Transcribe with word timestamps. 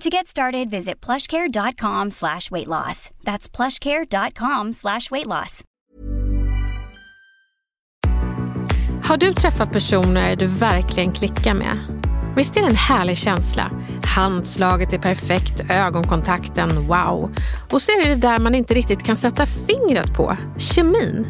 To 0.00 0.10
get 0.10 0.26
started, 0.26 0.70
visit 0.70 1.06
plushcare.com 1.06 2.10
slash 2.10 2.50
weight 2.50 2.66
loss. 2.66 3.10
That's 3.24 3.48
plushcare.com 3.48 4.72
slash 4.72 5.10
weight 5.10 5.26
loss. 5.26 5.62
Har 9.02 9.16
du 9.16 9.32
träffat 9.32 9.72
personer 9.72 10.36
du 10.36 10.46
verkligen 10.46 11.12
klickar 11.12 11.54
med? 11.54 11.78
Visst 12.36 12.56
är 12.56 12.60
det 12.60 12.66
en 12.66 12.76
härlig 12.76 13.18
känsla? 13.18 13.70
Handslaget 14.16 14.92
är 14.92 14.98
perfekt, 14.98 15.70
ögonkontakten, 15.70 16.86
wow. 16.86 17.34
Och 17.70 17.82
så 17.82 17.92
är 17.92 18.04
det 18.04 18.14
det 18.14 18.20
där 18.20 18.38
man 18.38 18.54
inte 18.54 18.74
riktigt 18.74 19.02
kan 19.02 19.16
sätta 19.16 19.46
fingret 19.46 20.14
på, 20.14 20.36
kemin. 20.58 21.26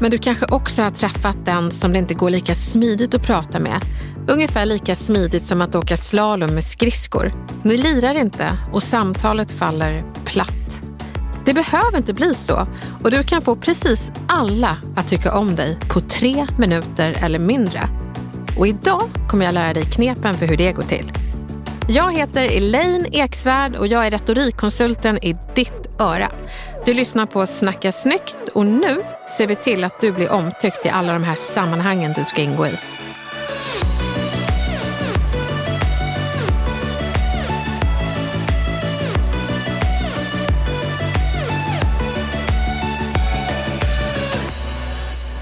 Men 0.00 0.10
du 0.10 0.18
kanske 0.18 0.46
också 0.46 0.82
har 0.82 0.90
träffat 0.90 1.36
den 1.44 1.70
som 1.70 1.92
det 1.92 1.98
inte 1.98 2.14
går 2.14 2.30
lika 2.30 2.54
smidigt 2.54 3.14
att 3.14 3.26
prata 3.26 3.58
med. 3.58 3.80
Ungefär 4.28 4.66
lika 4.66 4.94
smidigt 4.94 5.44
som 5.44 5.62
att 5.62 5.74
åka 5.74 5.96
slalom 5.96 6.54
med 6.54 6.64
skridskor. 6.64 7.32
Ni 7.62 7.76
lirar 7.76 8.14
inte 8.14 8.58
och 8.72 8.82
samtalet 8.82 9.50
faller 9.52 10.02
platt. 10.24 10.82
Det 11.44 11.54
behöver 11.54 11.96
inte 11.96 12.14
bli 12.14 12.34
så 12.34 12.66
och 13.02 13.10
du 13.10 13.22
kan 13.22 13.42
få 13.42 13.56
precis 13.56 14.12
alla 14.28 14.76
att 14.96 15.08
tycka 15.08 15.32
om 15.32 15.54
dig 15.54 15.78
på 15.88 16.00
tre 16.00 16.46
minuter 16.58 17.16
eller 17.22 17.38
mindre. 17.38 17.80
Och 18.58 18.66
idag 18.66 19.02
kommer 19.28 19.44
jag 19.44 19.54
lära 19.54 19.72
dig 19.72 19.84
knepen 19.84 20.34
för 20.34 20.46
hur 20.46 20.56
det 20.56 20.72
går 20.72 20.82
till. 20.82 21.12
Jag 21.88 22.12
heter 22.12 22.56
Elaine 22.56 23.06
Eksvärd 23.12 23.76
och 23.76 23.86
jag 23.86 24.06
är 24.06 24.10
retorikkonsulten 24.10 25.24
i 25.24 25.36
ditt 25.54 26.00
öra. 26.00 26.30
Du 26.86 26.94
lyssnar 26.94 27.26
på 27.26 27.46
Snacka 27.46 27.92
snyggt 27.92 28.48
och 28.54 28.66
nu 28.66 29.02
ser 29.38 29.46
vi 29.46 29.56
till 29.56 29.84
att 29.84 30.00
du 30.00 30.12
blir 30.12 30.32
omtyckt 30.32 30.86
i 30.86 30.88
alla 30.88 31.12
de 31.12 31.24
här 31.24 31.34
sammanhangen 31.34 32.12
du 32.16 32.24
ska 32.24 32.40
ingå 32.40 32.66
i. 32.66 32.78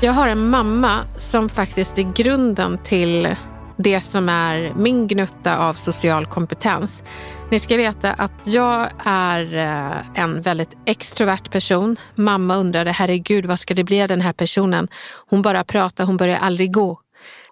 Jag 0.05 0.12
har 0.12 0.28
en 0.28 0.50
mamma 0.50 1.05
som 1.19 1.48
faktiskt 1.48 1.98
är 1.98 2.12
grunden 2.14 2.78
till 2.78 3.36
det 3.77 4.00
som 4.00 4.28
är 4.28 4.75
min 4.77 5.06
gnutta 5.06 5.59
av 5.59 5.75
social 5.75 6.26
kompetens. 6.26 7.03
Ni 7.50 7.59
ska 7.59 7.76
veta 7.76 8.12
att 8.12 8.47
jag 8.47 8.88
är 9.04 9.54
eh, 9.54 10.22
en 10.22 10.43
väldigt 10.43 10.76
extrovert 10.87 11.50
person. 11.50 11.97
Mamma 12.15 12.56
undrade, 12.56 12.91
herregud 12.91 13.47
vad 13.47 13.59
ska 13.59 13.75
det 13.75 13.84
bli 13.84 14.03
av 14.03 14.09
den 14.09 14.21
här 14.21 14.32
personen? 14.32 14.88
Hon 15.28 15.43
bara 15.43 15.65
pratar, 15.65 16.05
hon 16.05 16.16
börjar 16.16 16.38
aldrig 16.38 16.72
gå. 16.72 17.00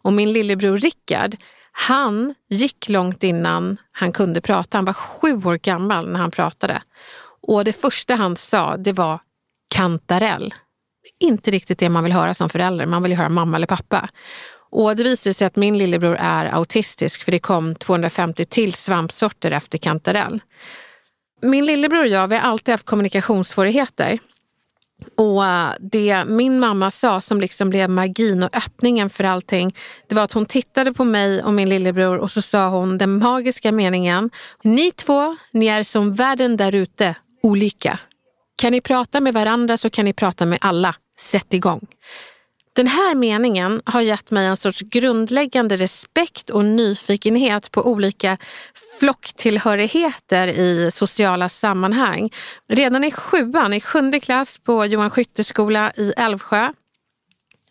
Och 0.02 0.12
min 0.12 0.32
lillebror 0.32 0.76
Rickard, 0.76 1.36
han 1.72 2.34
gick 2.48 2.88
långt 2.88 3.22
innan 3.22 3.76
han 3.92 4.12
kunde 4.12 4.40
prata. 4.40 4.78
Han 4.78 4.84
var 4.84 4.92
sju 4.92 5.42
år 5.44 5.56
gammal 5.56 6.10
när 6.10 6.20
han 6.20 6.30
pratade. 6.30 6.82
Och 7.48 7.64
det 7.64 7.72
första 7.72 8.14
han 8.14 8.36
sa, 8.36 8.76
det 8.76 8.92
var 8.92 9.20
kantarell. 9.68 10.54
Inte 11.20 11.50
riktigt 11.50 11.78
det 11.78 11.88
man 11.88 12.04
vill 12.04 12.12
höra 12.12 12.34
som 12.34 12.48
förälder. 12.48 12.86
Man 12.86 13.02
vill 13.02 13.12
ju 13.12 13.18
höra 13.18 13.28
mamma 13.28 13.56
eller 13.56 13.66
pappa. 13.66 14.08
Och 14.70 14.96
det 14.96 15.02
visade 15.02 15.34
sig 15.34 15.46
att 15.46 15.56
min 15.56 15.78
lillebror 15.78 16.16
är 16.20 16.54
autistisk 16.54 17.24
för 17.24 17.32
det 17.32 17.38
kom 17.38 17.74
250 17.74 18.44
till 18.44 18.74
svampsorter 18.74 19.50
efter 19.50 19.78
kantarell. 19.78 20.40
Min 21.42 21.66
lillebror 21.66 22.00
och 22.00 22.06
jag 22.06 22.28
vi 22.28 22.36
har 22.36 22.42
alltid 22.42 22.72
haft 22.72 22.86
kommunikationssvårigheter. 22.86 24.18
Och 25.16 25.44
eh, 25.44 25.70
det 25.80 26.24
min 26.26 26.60
mamma 26.60 26.90
sa 26.90 27.20
som 27.20 27.40
liksom 27.40 27.70
blev 27.70 27.90
magin 27.90 28.42
och 28.42 28.56
öppningen 28.56 29.10
för 29.10 29.24
allting, 29.24 29.74
det 30.08 30.14
var 30.14 30.22
att 30.22 30.32
hon 30.32 30.46
tittade 30.46 30.92
på 30.92 31.04
mig 31.04 31.42
och 31.42 31.52
min 31.52 31.68
lillebror 31.68 32.18
och 32.18 32.30
så 32.30 32.42
sa 32.42 32.68
hon 32.68 32.98
den 32.98 33.18
magiska 33.18 33.72
meningen. 33.72 34.30
Ni 34.62 34.90
två, 34.90 35.36
ni 35.52 35.66
är 35.66 35.82
som 35.82 36.12
världen 36.12 36.56
där 36.56 36.74
ute, 36.74 37.14
olika. 37.42 37.98
Kan 38.60 38.72
ni 38.72 38.80
prata 38.80 39.20
med 39.20 39.34
varandra 39.34 39.76
så 39.76 39.90
kan 39.90 40.04
ni 40.04 40.12
prata 40.12 40.46
med 40.46 40.58
alla. 40.60 40.94
Sätt 41.20 41.54
igång. 41.54 41.86
Den 42.76 42.86
här 42.86 43.14
meningen 43.14 43.82
har 43.84 44.00
gett 44.00 44.30
mig 44.30 44.46
en 44.46 44.56
sorts 44.56 44.80
grundläggande 44.80 45.76
respekt 45.76 46.50
och 46.50 46.64
nyfikenhet 46.64 47.70
på 47.70 47.86
olika 47.86 48.36
flocktillhörigheter 49.00 50.48
i 50.48 50.90
sociala 50.92 51.48
sammanhang. 51.48 52.30
Redan 52.68 53.04
i 53.04 53.10
sjuan, 53.10 53.72
i 53.72 53.80
sjunde 53.80 54.20
klass 54.20 54.58
på 54.58 54.86
Johan 54.86 55.10
Skytteskola 55.10 55.92
i 55.96 56.12
Älvsjö 56.16 56.72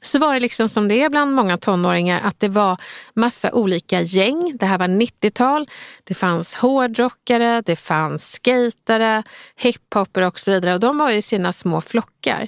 så 0.02 0.20
var 0.20 0.34
det 0.34 0.40
liksom 0.40 0.70
som 0.70 0.88
det 0.88 1.04
är 1.04 1.10
bland 1.10 1.34
många 1.34 1.58
tonåringar 1.58 2.22
att 2.24 2.40
det 2.40 2.48
var 2.48 2.78
massa 3.14 3.52
olika 3.52 4.02
gäng. 4.02 4.58
Det 4.60 4.66
här 4.66 4.78
var 4.78 4.88
90-tal. 4.88 5.68
Det 6.04 6.14
fanns 6.14 6.56
hårdrockare, 6.56 7.62
det 7.62 7.76
fanns 7.76 8.32
skatare, 8.32 9.24
hiphopper 9.56 10.22
och 10.22 10.40
så 10.40 10.52
vidare. 10.52 10.74
Och 10.74 10.80
de 10.80 10.98
var 10.98 11.12
i 11.12 11.22
sina 11.22 11.54
små 11.54 11.82
flockar. 11.82 12.48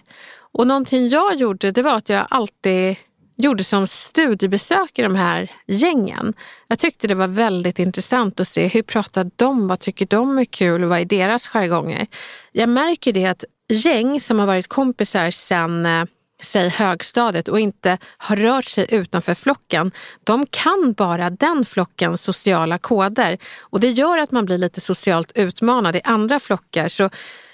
Och 0.54 0.68
någonting 0.68 1.10
jag 1.10 1.36
gjorde 1.36 1.72
det 1.72 1.82
var 1.82 1.98
att 1.98 2.10
jag 2.10 2.28
alltid 2.30 2.96
gjorde 3.38 3.64
som 3.64 3.88
studiebesök 3.88 5.00
i 5.00 5.02
de 5.02 5.16
här 5.16 5.52
gängen. 5.68 6.34
Jag 6.68 6.80
tyckte 6.80 7.08
det 7.08 7.16
var 7.16 7.28
väldigt 7.28 7.80
intressant 7.80 8.40
att 8.40 8.48
se 8.48 8.68
hur 8.68 8.82
pratar 8.82 9.32
de, 9.36 9.68
vad 9.68 9.80
tycker 9.80 10.06
de 10.06 10.38
är 10.38 10.46
kul 10.46 10.84
och 10.84 10.90
vad 10.90 11.00
är 11.00 11.06
deras 11.06 11.48
jargonger. 11.48 12.08
Jag 12.52 12.70
märker 12.70 13.14
det 13.14 13.26
att 13.26 13.46
gäng 13.70 14.22
som 14.22 14.40
har 14.40 14.46
varit 14.46 14.68
kompisar 14.68 15.32
sedan 15.32 15.86
eh, 15.86 16.06
säg 16.42 16.70
högstadiet 16.70 17.48
och 17.48 17.60
inte 17.60 17.98
har 18.18 18.36
rört 18.36 18.66
sig 18.66 18.86
utanför 18.90 19.36
flocken, 19.36 19.92
de 20.24 20.46
kan 20.46 20.94
bara 20.98 21.30
den 21.30 21.66
flockens 21.66 22.22
sociala 22.24 22.78
koder. 22.78 23.38
Och 23.60 23.80
det 23.80 23.90
gör 23.90 24.18
att 24.18 24.32
man 24.32 24.46
blir 24.46 24.58
lite 24.58 24.82
socialt 24.82 25.32
utmanad 25.36 25.96
i 25.96 26.02
andra 26.04 26.40
flockar. 26.40 26.88
Så 26.88 27.10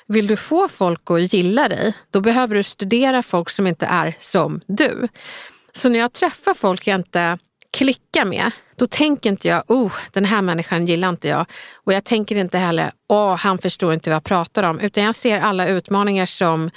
vill 0.07 0.27
du 0.27 0.37
få 0.37 0.67
folk 0.67 1.11
att 1.11 1.33
gilla 1.33 1.69
dig, 1.69 1.93
då 2.11 2.21
behöver 2.21 2.55
du 2.55 2.63
studera 2.63 3.23
folk 3.23 3.49
som 3.49 3.67
inte 3.67 3.85
är 3.85 4.15
som 4.19 4.61
du. 4.67 5.07
Så 5.73 5.89
när 5.89 5.99
jag 5.99 6.13
träffar 6.13 6.53
folk 6.53 6.87
jag 6.87 6.95
inte 6.95 7.37
klickar 7.71 8.25
med, 8.25 8.51
då 8.75 8.87
tänker 8.87 9.29
inte 9.29 9.47
jag, 9.47 9.63
oh, 9.67 9.93
den 10.11 10.25
här 10.25 10.41
människan 10.41 10.85
gillar 10.85 11.09
inte 11.09 11.27
jag. 11.27 11.45
Och 11.73 11.93
jag 11.93 12.03
tänker 12.03 12.35
inte 12.35 12.57
heller, 12.57 12.91
åh, 13.09 13.33
oh, 13.33 13.37
han 13.37 13.57
förstår 13.57 13.93
inte 13.93 14.09
vad 14.09 14.15
jag 14.15 14.23
pratar 14.23 14.63
om. 14.63 14.79
Utan 14.79 15.03
jag 15.03 15.15
ser 15.15 15.39
alla 15.39 15.67
utmaningar 15.67 16.25
som 16.25 16.69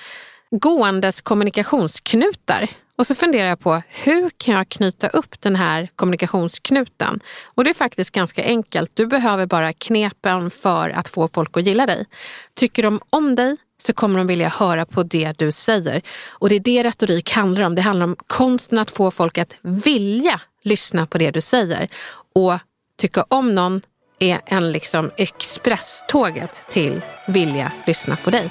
gåendes 0.51 1.21
kommunikationsknutar. 1.21 2.69
Och 2.97 3.07
så 3.07 3.15
funderar 3.15 3.49
jag 3.49 3.61
på 3.61 3.83
hur 3.89 4.31
kan 4.37 4.55
jag 4.55 4.69
knyta 4.69 5.09
upp 5.09 5.41
den 5.41 5.57
här 5.57 5.89
kommunikationsknuten? 5.97 7.21
Och 7.45 7.65
det 7.65 7.71
är 7.71 7.75
faktiskt 7.75 8.11
ganska 8.11 8.45
enkelt. 8.45 8.91
Du 8.95 9.07
behöver 9.07 9.47
bara 9.47 9.73
knepen 9.73 10.51
för 10.51 10.91
att 10.91 11.09
få 11.09 11.29
folk 11.35 11.57
att 11.57 11.67
gilla 11.67 11.87
dig. 11.87 12.07
Tycker 12.55 12.83
de 12.83 13.01
om 13.11 13.37
dig 13.37 13.57
så 13.83 13.93
kommer 13.93 14.19
de 14.19 14.27
vilja 14.27 14.49
höra 14.49 14.87
på 14.87 15.03
det 15.03 15.39
du 15.39 15.53
säger. 15.53 16.03
Och 16.29 16.49
det 16.49 16.55
är 16.55 16.61
det 16.61 16.83
retorik 16.83 17.33
handlar 17.33 17.63
om. 17.63 17.75
Det 17.75 17.83
handlar 17.83 18.07
om 18.07 18.17
konsten 18.27 18.79
att 18.79 18.91
få 18.91 19.11
folk 19.11 19.39
att 19.39 19.55
vilja 19.63 20.41
lyssna 20.63 21.07
på 21.07 21.19
det 21.19 21.31
du 21.31 21.41
säger. 21.41 21.89
Och 22.35 22.55
tycka 22.99 23.25
om 23.29 23.55
någon 23.55 23.81
är 24.19 24.41
en 24.47 24.73
liksom 24.73 25.11
expresståget 25.17 26.69
till 26.69 27.03
vilja 27.27 27.73
lyssna 27.87 28.17
på 28.17 28.31
dig. 28.31 28.51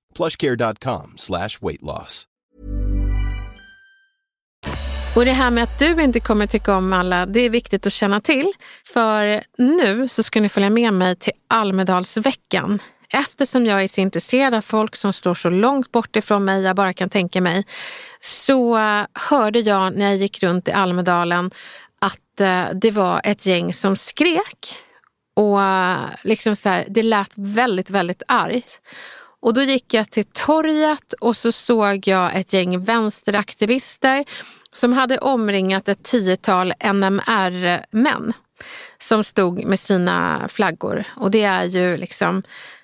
plushcare.com 0.13 1.13
slash 1.15 1.49
weight 1.61 1.81
loss. 1.81 2.27
Och 5.15 5.25
det 5.25 5.31
här 5.31 5.51
med 5.51 5.63
att 5.63 5.79
du 5.79 6.01
inte 6.01 6.19
kommer 6.19 6.47
tycka 6.47 6.75
om 6.75 6.93
alla, 6.93 7.25
det 7.25 7.39
är 7.39 7.49
viktigt 7.49 7.87
att 7.87 7.93
känna 7.93 8.19
till. 8.19 8.51
För 8.93 9.43
nu 9.57 10.07
så 10.07 10.23
ska 10.23 10.41
ni 10.41 10.49
följa 10.49 10.69
med 10.69 10.93
mig 10.93 11.15
till 11.15 11.33
Almedalsveckan. 11.47 12.81
Eftersom 13.13 13.65
jag 13.65 13.83
är 13.83 13.87
så 13.87 14.01
intresserad 14.01 14.53
av 14.53 14.61
folk 14.61 14.95
som 14.95 15.13
står 15.13 15.33
så 15.33 15.49
långt 15.49 15.91
bort 15.91 16.15
ifrån 16.15 16.45
mig 16.45 16.61
jag 16.61 16.75
bara 16.75 16.93
kan 16.93 17.09
tänka 17.09 17.41
mig, 17.41 17.65
så 18.19 18.77
eh, 18.77 19.01
hörde 19.29 19.59
jag 19.59 19.97
när 19.97 20.05
jag 20.05 20.15
gick 20.15 20.43
runt 20.43 20.67
i 20.67 20.71
Almedalen 20.71 21.51
att 22.01 22.39
eh, 22.39 22.65
det 22.81 22.91
var 22.91 23.21
ett 23.23 23.45
gäng 23.45 23.73
som 23.73 23.95
skrek. 23.95 24.75
Och 25.35 25.61
eh, 25.61 25.97
liksom 26.23 26.55
så 26.55 26.69
här, 26.69 26.85
det 26.87 27.03
lät 27.03 27.33
väldigt, 27.35 27.89
väldigt 27.89 28.23
argt. 28.27 28.81
Och 29.41 29.53
då 29.53 29.61
gick 29.61 29.93
jag 29.93 30.09
till 30.09 30.25
torget 30.25 31.13
och 31.13 31.37
så 31.37 31.51
såg 31.51 32.07
jag 32.07 32.35
ett 32.35 32.53
gäng 32.53 32.83
vänsteraktivister 32.83 34.25
som 34.73 34.93
hade 34.93 35.17
omringat 35.17 35.89
ett 35.89 36.03
tiotal 36.03 36.73
NMR-män 36.93 38.33
som 38.97 39.23
stod 39.23 39.65
med 39.65 39.79
sina 39.79 40.47
flaggor. 40.47 41.03
Och 41.15 41.31
det 41.31 41.43
är 41.43 41.63
ju 41.63 41.97
liksom 41.97 42.43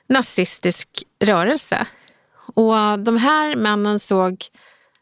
nazistisk 0.09 0.89
rörelse. 1.19 1.85
Och 2.53 2.99
de 2.99 3.17
här 3.17 3.55
männen 3.55 3.99
såg 3.99 4.45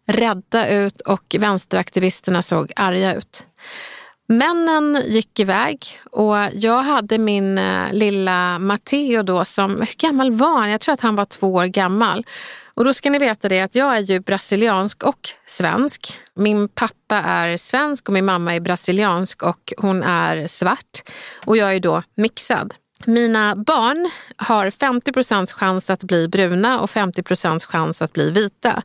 rädda 0.07 0.69
ut 0.69 1.01
och 1.01 1.35
vänsteraktivisterna 1.39 2.41
såg 2.41 2.71
arga 2.75 3.15
ut. 3.15 3.47
Männen 4.27 5.01
gick 5.05 5.39
iväg 5.39 5.99
och 6.11 6.35
jag 6.53 6.83
hade 6.83 7.17
min 7.17 7.57
eh, 7.57 7.93
lilla 7.93 8.59
Matteo 8.59 9.23
då 9.23 9.45
som, 9.45 9.71
hur 9.71 9.97
gammal 9.97 10.31
var 10.31 10.57
han? 10.57 10.69
Jag 10.69 10.81
tror 10.81 10.93
att 10.93 11.01
han 11.01 11.15
var 11.15 11.25
två 11.25 11.53
år 11.53 11.65
gammal. 11.65 12.25
Och 12.73 12.85
då 12.85 12.93
ska 12.93 13.09
ni 13.09 13.19
veta 13.19 13.49
det 13.49 13.61
att 13.61 13.75
jag 13.75 13.97
är 13.97 13.99
ju 13.99 14.19
brasiliansk 14.19 15.03
och 15.03 15.29
svensk. 15.47 16.17
Min 16.35 16.67
pappa 16.67 17.15
är 17.15 17.57
svensk 17.57 18.07
och 18.07 18.13
min 18.13 18.25
mamma 18.25 18.55
är 18.55 18.59
brasiliansk 18.59 19.43
och 19.43 19.73
hon 19.77 20.03
är 20.03 20.47
svart. 20.47 21.01
Och 21.45 21.57
jag 21.57 21.75
är 21.75 21.79
då 21.79 22.03
mixad. 22.15 22.73
Mina 23.05 23.55
barn 23.55 24.11
har 24.37 24.69
50% 24.69 25.51
chans 25.51 25.89
att 25.89 26.03
bli 26.03 26.27
bruna 26.27 26.79
och 26.79 26.89
50% 26.89 27.65
chans 27.65 28.01
att 28.01 28.13
bli 28.13 28.31
vita. 28.31 28.83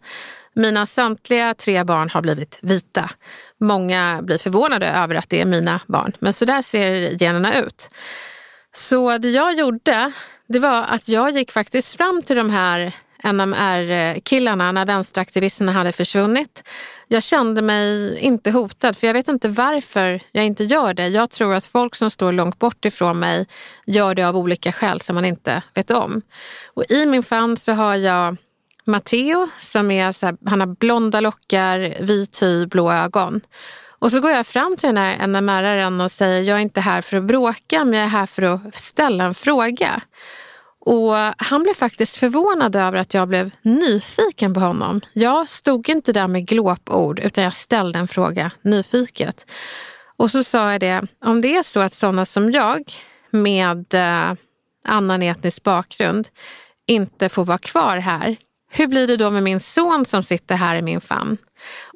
Mina 0.61 0.87
samtliga 0.87 1.55
tre 1.55 1.85
barn 1.85 2.11
har 2.11 2.23
blivit 2.23 2.59
vita. 2.63 3.11
Många 3.61 4.21
blir 4.23 4.39
förvånade 4.39 4.89
över 4.89 5.15
att 5.15 5.31
det 5.31 5.41
är 5.41 5.45
mina 5.45 5.81
barn, 5.87 6.13
men 6.19 6.33
så 6.33 6.45
där 6.45 6.63
ser 6.63 7.17
generna 7.23 7.59
ut. 7.61 7.91
Så 8.73 9.19
det 9.19 9.31
jag 9.31 9.59
gjorde, 9.59 10.13
det 10.49 10.59
var 10.59 10.85
att 10.89 11.09
jag 11.09 11.31
gick 11.31 11.53
faktiskt 11.53 11.97
fram 11.97 12.23
till 12.23 12.37
de 12.37 12.51
här 12.51 12.93
NMR-killarna 13.25 14.73
när 14.73 14.87
vänsteraktivisterna 14.87 15.73
hade 15.73 15.93
försvunnit. 15.93 16.69
Jag 17.09 17.23
kände 17.23 17.63
mig 17.63 18.19
inte 18.19 18.51
hotad, 18.51 18.97
för 18.97 19.07
jag 19.07 19.15
vet 19.15 19.29
inte 19.29 19.49
varför 19.49 20.21
jag 20.33 20.45
inte 20.45 20.65
gör 20.65 20.95
det. 20.95 21.09
Jag 21.09 21.31
tror 21.31 21.55
att 21.55 21.67
folk 21.67 21.95
som 21.95 22.11
står 22.11 22.33
långt 22.33 22.59
bort 22.59 22.85
ifrån 22.85 23.19
mig 23.19 23.47
gör 23.87 24.15
det 24.15 24.23
av 24.23 24.37
olika 24.37 24.73
skäl 24.73 25.01
som 25.01 25.15
man 25.15 25.25
inte 25.25 25.63
vet 25.75 25.91
om. 25.91 26.23
Och 26.75 26.85
I 26.89 27.07
min 27.07 27.23
famn 27.23 27.57
så 27.57 27.73
har 27.73 27.97
jag 27.97 28.37
Matteo 28.85 29.49
som 29.59 29.91
är 29.91 30.13
så 30.13 30.27
här, 30.27 30.37
han 30.47 30.61
har 30.61 30.67
blonda 30.67 31.21
lockar, 31.21 32.03
vit 32.05 32.43
hy, 32.43 32.67
blå 32.67 32.93
ögon. 32.93 33.41
Och 33.99 34.13
så 34.13 34.21
går 34.21 34.31
jag 34.31 34.47
fram 34.47 34.77
till 34.77 34.87
den 34.87 34.97
här 34.97 35.27
NMR-aren 35.27 36.01
och 36.01 36.11
säger 36.11 36.43
jag 36.43 36.59
är 36.59 36.63
inte 36.63 36.81
här 36.81 37.03
för 37.03 37.17
att 37.17 37.25
bråka 37.25 37.85
men 37.85 37.95
jag 37.95 38.05
är 38.05 38.09
här 38.09 38.27
för 38.27 38.43
att 38.43 38.75
ställa 38.75 39.25
en 39.25 39.35
fråga. 39.35 40.01
Och 40.81 41.15
han 41.37 41.63
blev 41.63 41.75
faktiskt 41.75 42.17
förvånad 42.17 42.77
över 42.77 42.99
att 42.99 43.15
jag 43.15 43.29
blev 43.29 43.51
nyfiken 43.63 44.55
på 44.55 44.61
honom. 44.61 45.01
Jag 45.13 45.49
stod 45.49 45.89
inte 45.89 46.13
där 46.13 46.27
med 46.27 46.47
glåpord 46.47 47.19
utan 47.19 47.45
jag 47.45 47.55
ställde 47.55 47.99
en 47.99 48.09
fråga 48.09 48.51
nyfiket. 48.63 49.51
Och 50.17 50.31
så 50.31 50.45
sa 50.45 50.73
jag 50.73 50.81
det, 50.81 51.03
om 51.25 51.41
det 51.41 51.57
är 51.57 51.63
så 51.63 51.81
att 51.81 51.95
sådana 51.95 52.25
som 52.25 52.51
jag 52.51 52.93
med 53.31 53.95
eh, 53.95 54.33
annan 54.85 55.23
etnisk 55.23 55.63
bakgrund 55.63 56.29
inte 56.87 57.29
får 57.29 57.45
vara 57.45 57.59
kvar 57.59 57.97
här, 57.97 58.37
hur 58.73 58.87
blir 58.87 59.07
det 59.07 59.17
då 59.17 59.31
med 59.31 59.43
min 59.43 59.61
son 59.61 60.05
som 60.05 60.23
sitter 60.23 60.55
här 60.55 60.77
i 60.77 60.83
min 60.83 61.01
famn? 61.01 61.37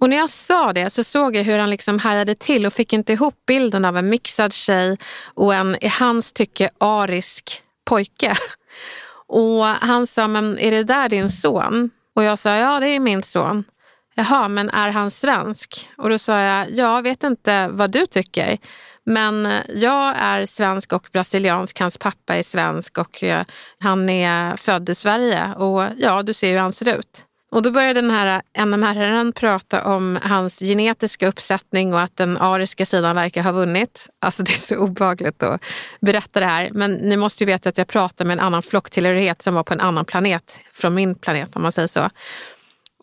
Och 0.00 0.08
när 0.08 0.16
jag 0.16 0.30
sa 0.30 0.72
det 0.72 0.90
så 0.90 1.04
såg 1.04 1.36
jag 1.36 1.44
hur 1.44 1.58
han 1.58 1.70
liksom 1.70 1.98
hajade 1.98 2.34
till 2.34 2.66
och 2.66 2.72
fick 2.72 2.92
inte 2.92 3.12
ihop 3.12 3.34
bilden 3.46 3.84
av 3.84 3.96
en 3.96 4.08
mixad 4.08 4.52
tjej 4.52 4.98
och 5.34 5.54
en 5.54 5.76
i 5.80 5.88
hans 5.88 6.32
tycke 6.32 6.70
arisk 6.78 7.62
pojke. 7.84 8.36
Och 9.26 9.64
han 9.64 10.06
sa, 10.06 10.28
men 10.28 10.58
är 10.58 10.70
det 10.70 10.82
där 10.82 11.08
din 11.08 11.30
son? 11.30 11.90
Och 12.16 12.24
jag 12.24 12.38
sa, 12.38 12.56
ja 12.56 12.80
det 12.80 12.88
är 12.88 13.00
min 13.00 13.22
son. 13.22 13.64
Jaha, 14.14 14.48
men 14.48 14.70
är 14.70 14.88
han 14.88 15.10
svensk? 15.10 15.88
Och 15.96 16.10
då 16.10 16.18
sa 16.18 16.40
jag, 16.40 16.70
jag 16.70 17.02
vet 17.02 17.22
inte 17.22 17.68
vad 17.68 17.90
du 17.90 18.06
tycker. 18.06 18.58
Men 19.06 19.46
eh, 19.46 19.62
jag 19.68 20.14
är 20.16 20.46
svensk 20.46 20.92
och 20.92 21.08
brasiliansk, 21.12 21.80
hans 21.80 21.98
pappa 21.98 22.36
är 22.36 22.42
svensk 22.42 22.98
och 22.98 23.22
eh, 23.22 23.44
han 23.78 24.08
är 24.08 24.56
född 24.56 24.88
i 24.88 24.94
Sverige. 24.94 25.54
Och 25.54 25.84
ja, 25.96 26.22
du 26.22 26.32
ser 26.32 26.52
hur 26.52 26.58
han 26.58 26.72
ser 26.72 26.98
ut. 26.98 27.26
Och 27.50 27.62
då 27.62 27.70
började 27.70 28.00
den 28.00 28.10
här 28.10 28.42
eh, 28.58 28.66
NMR-herren 28.66 29.32
prata 29.32 29.84
om 29.84 30.18
hans 30.22 30.58
genetiska 30.58 31.28
uppsättning 31.28 31.94
och 31.94 32.00
att 32.00 32.16
den 32.16 32.36
ariska 32.36 32.86
sidan 32.86 33.16
verkar 33.16 33.42
ha 33.42 33.52
vunnit. 33.52 34.08
Alltså 34.20 34.42
det 34.42 34.52
är 34.52 34.58
så 34.58 34.76
obehagligt 34.76 35.42
att 35.42 35.62
berätta 36.00 36.40
det 36.40 36.46
här. 36.46 36.70
Men 36.72 36.92
ni 36.92 37.16
måste 37.16 37.44
ju 37.44 37.46
veta 37.46 37.68
att 37.68 37.78
jag 37.78 37.88
pratar 37.88 38.24
med 38.24 38.32
en 38.38 38.44
annan 38.44 38.62
flocktillhörighet 38.62 39.42
som 39.42 39.54
var 39.54 39.62
på 39.62 39.74
en 39.74 39.80
annan 39.80 40.04
planet, 40.04 40.60
från 40.72 40.94
min 40.94 41.14
planet 41.14 41.56
om 41.56 41.62
man 41.62 41.72
säger 41.72 41.88
så. 41.88 42.10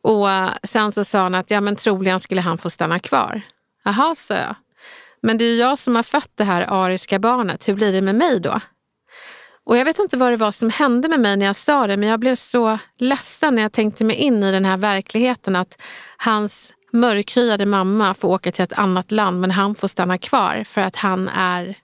Och 0.04 0.28
sen 0.64 0.92
så 0.92 1.06
sa 1.06 1.20
han 1.20 1.36
att 1.36 1.52
ja 1.52 1.62
men 1.62 1.76
troligen 1.76 2.20
skulle 2.20 2.42
han 2.42 2.58
få 2.58 2.70
stanna 2.70 3.00
kvar. 3.00 3.42
Jaha, 3.84 4.16
sa 4.16 4.34
jag. 4.34 4.56
Men 5.22 5.38
det 5.38 5.44
är 5.44 5.50
ju 5.50 5.56
jag 5.56 5.80
som 5.80 5.96
har 5.96 6.04
fött 6.04 6.32
det 6.36 6.44
här 6.44 6.66
ariska 6.70 7.20
barnet. 7.20 7.68
Hur 7.68 7.74
blir 7.74 7.94
det 7.94 8.02
med 8.02 8.16
mig 8.16 8.40
då? 8.40 8.60
Och 9.64 9.78
jag 9.78 9.86
vet 9.86 10.00
inte 10.00 10.18
vad 10.18 10.32
det 10.32 10.38
var 10.38 10.52
som 10.52 10.70
hände 10.70 11.10
med 11.10 11.20
mig 11.20 11.38
när 11.38 11.46
jag 11.46 11.56
sa 11.56 11.88
det, 11.88 11.98
men 11.98 12.10
jag 12.10 12.20
blev 12.20 12.36
så 12.36 12.78
ledsen 12.98 13.56
när 13.56 13.62
jag 13.62 13.72
tänkte 13.72 14.04
mig 14.04 14.16
in 14.16 14.44
i 14.44 14.52
den 14.52 14.66
här 14.66 14.78
verkligheten 14.78 15.56
att 15.56 15.82
hans 16.18 16.74
mörkhyade 16.94 17.66
mamma 17.66 18.14
får 18.14 18.28
åka 18.28 18.52
till 18.52 18.64
ett 18.64 18.74
annat 18.74 19.12
land 19.12 19.42
men 19.42 19.52
han 19.52 19.76
får 19.76 19.88
stanna 19.88 20.18
kvar 20.18 20.64
för 20.64 20.82
att 20.82 20.96
han 20.96 21.28
är 21.28 21.78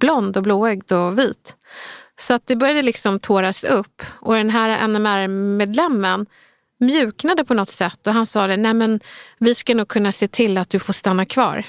blond 0.00 0.36
och 0.36 0.42
blåögd 0.42 0.92
och 0.92 1.18
vit. 1.18 1.56
Så 2.16 2.34
att 2.34 2.46
det 2.46 2.56
började 2.56 2.82
liksom 2.82 3.18
tåras 3.18 3.64
upp 3.64 4.02
och 4.20 4.34
den 4.34 4.50
här 4.50 4.88
NMR-medlemmen 4.88 6.26
mjuknade 6.80 7.44
på 7.44 7.54
något 7.54 7.70
sätt 7.70 8.06
och 8.06 8.12
han 8.12 8.26
sa 8.26 8.46
det, 8.46 8.56
nej 8.56 8.74
men 8.74 9.00
vi 9.38 9.54
ska 9.54 9.74
nog 9.74 9.88
kunna 9.88 10.12
se 10.12 10.28
till 10.28 10.58
att 10.58 10.70
du 10.70 10.78
får 10.78 10.92
stanna 10.92 11.26
kvar. 11.26 11.64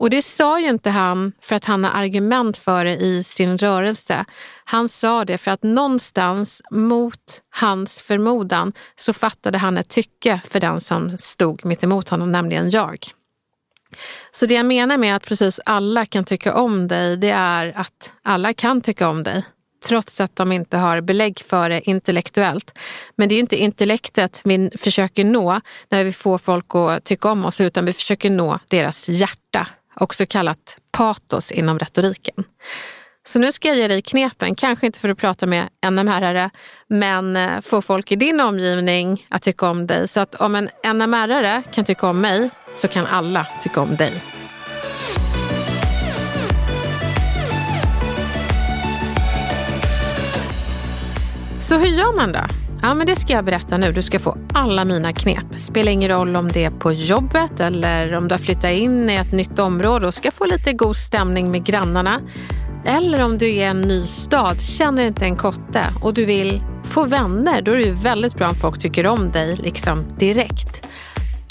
Och 0.00 0.10
det 0.10 0.22
sa 0.22 0.60
ju 0.60 0.68
inte 0.68 0.90
han 0.90 1.32
för 1.40 1.56
att 1.56 1.64
han 1.64 1.84
har 1.84 1.90
argument 1.90 2.56
för 2.56 2.84
det 2.84 2.96
i 2.96 3.22
sin 3.22 3.58
rörelse. 3.58 4.24
Han 4.64 4.88
sa 4.88 5.24
det 5.24 5.38
för 5.38 5.50
att 5.50 5.62
någonstans 5.62 6.62
mot 6.70 7.42
hans 7.50 8.00
förmodan 8.00 8.72
så 8.96 9.12
fattade 9.12 9.58
han 9.58 9.78
ett 9.78 9.88
tycke 9.88 10.40
för 10.44 10.60
den 10.60 10.80
som 10.80 11.18
stod 11.18 11.64
mitt 11.64 11.84
emot 11.84 12.08
honom, 12.08 12.32
nämligen 12.32 12.70
jag. 12.70 12.98
Så 14.30 14.46
det 14.46 14.54
jag 14.54 14.66
menar 14.66 14.98
med 14.98 15.16
att 15.16 15.26
precis 15.26 15.60
alla 15.64 16.06
kan 16.06 16.24
tycka 16.24 16.54
om 16.54 16.88
dig, 16.88 17.16
det 17.16 17.30
är 17.30 17.72
att 17.76 18.12
alla 18.22 18.54
kan 18.54 18.80
tycka 18.80 19.08
om 19.08 19.22
dig. 19.22 19.44
trots 19.88 20.20
att 20.20 20.36
de 20.36 20.52
inte 20.52 20.76
har 20.76 21.00
belägg 21.00 21.38
för 21.38 21.68
det 21.68 21.88
intellektuellt. 21.88 22.78
Men 23.16 23.28
det 23.28 23.34
är 23.34 23.38
inte 23.40 23.56
intellektet 23.56 24.40
vi 24.44 24.70
försöker 24.78 25.24
nå 25.24 25.60
när 25.88 26.04
vi 26.04 26.12
får 26.12 26.38
folk 26.38 26.74
att 26.74 27.04
tycka 27.04 27.30
om 27.30 27.44
oss, 27.44 27.60
utan 27.60 27.84
vi 27.84 27.92
försöker 27.92 28.30
nå 28.30 28.58
deras 28.68 29.08
hjärta, 29.08 29.66
också 30.00 30.26
kallat 30.26 30.78
patos 30.92 31.50
inom 31.50 31.78
retoriken. 31.78 32.44
Så 33.26 33.38
nu 33.38 33.52
ska 33.52 33.68
jag 33.68 33.76
ge 33.76 33.88
dig 33.88 34.02
knepen, 34.02 34.54
kanske 34.54 34.86
inte 34.86 34.98
för 34.98 35.08
att 35.08 35.18
prata 35.18 35.46
med 35.46 35.68
NMR-are, 35.86 36.50
men 36.88 37.36
eh, 37.36 37.60
få 37.60 37.82
folk 37.82 38.12
i 38.12 38.16
din 38.16 38.40
omgivning 38.40 39.26
att 39.28 39.42
tycka 39.42 39.70
om 39.70 39.86
dig. 39.86 40.08
Så 40.08 40.20
att 40.20 40.34
om 40.34 40.54
en 40.54 40.68
NMR-are 40.84 41.62
kan 41.72 41.84
tycka 41.84 42.08
om 42.08 42.20
mig 42.20 42.50
så 42.74 42.88
kan 42.88 43.06
alla 43.06 43.46
tycka 43.62 43.80
om 43.80 43.96
dig. 43.96 44.12
Så 51.58 51.78
hur 51.78 51.86
gör 51.86 52.16
man 52.16 52.32
då? 52.32 52.69
Ja, 52.82 52.94
men 52.94 53.06
det 53.06 53.16
ska 53.16 53.32
jag 53.32 53.44
berätta 53.44 53.76
nu. 53.76 53.92
Du 53.92 54.02
ska 54.02 54.18
få 54.18 54.36
alla 54.54 54.84
mina 54.84 55.12
knep. 55.12 55.44
Spelar 55.56 55.92
ingen 55.92 56.10
roll 56.10 56.36
om 56.36 56.52
det 56.52 56.64
är 56.64 56.70
på 56.70 56.92
jobbet 56.92 57.60
eller 57.60 58.14
om 58.14 58.28
du 58.28 58.34
har 58.34 58.38
flyttat 58.40 58.70
in 58.70 59.10
i 59.10 59.14
ett 59.14 59.32
nytt 59.32 59.58
område 59.58 60.06
och 60.06 60.14
ska 60.14 60.30
få 60.30 60.44
lite 60.44 60.72
god 60.72 60.96
stämning 60.96 61.50
med 61.50 61.64
grannarna. 61.64 62.20
Eller 62.84 63.24
om 63.24 63.38
du 63.38 63.46
är 63.46 63.50
i 63.50 63.62
en 63.62 63.80
ny 63.80 64.02
stad, 64.02 64.60
känner 64.60 65.02
inte 65.02 65.24
en 65.24 65.36
kotte 65.36 65.84
och 66.02 66.14
du 66.14 66.24
vill 66.24 66.62
få 66.84 67.06
vänner, 67.06 67.62
då 67.62 67.72
är 67.72 67.76
det 67.76 67.82
ju 67.82 67.92
väldigt 67.92 68.34
bra 68.34 68.48
om 68.48 68.54
folk 68.54 68.78
tycker 68.78 69.06
om 69.06 69.30
dig 69.30 69.56
liksom 69.56 70.04
direkt. 70.18 70.86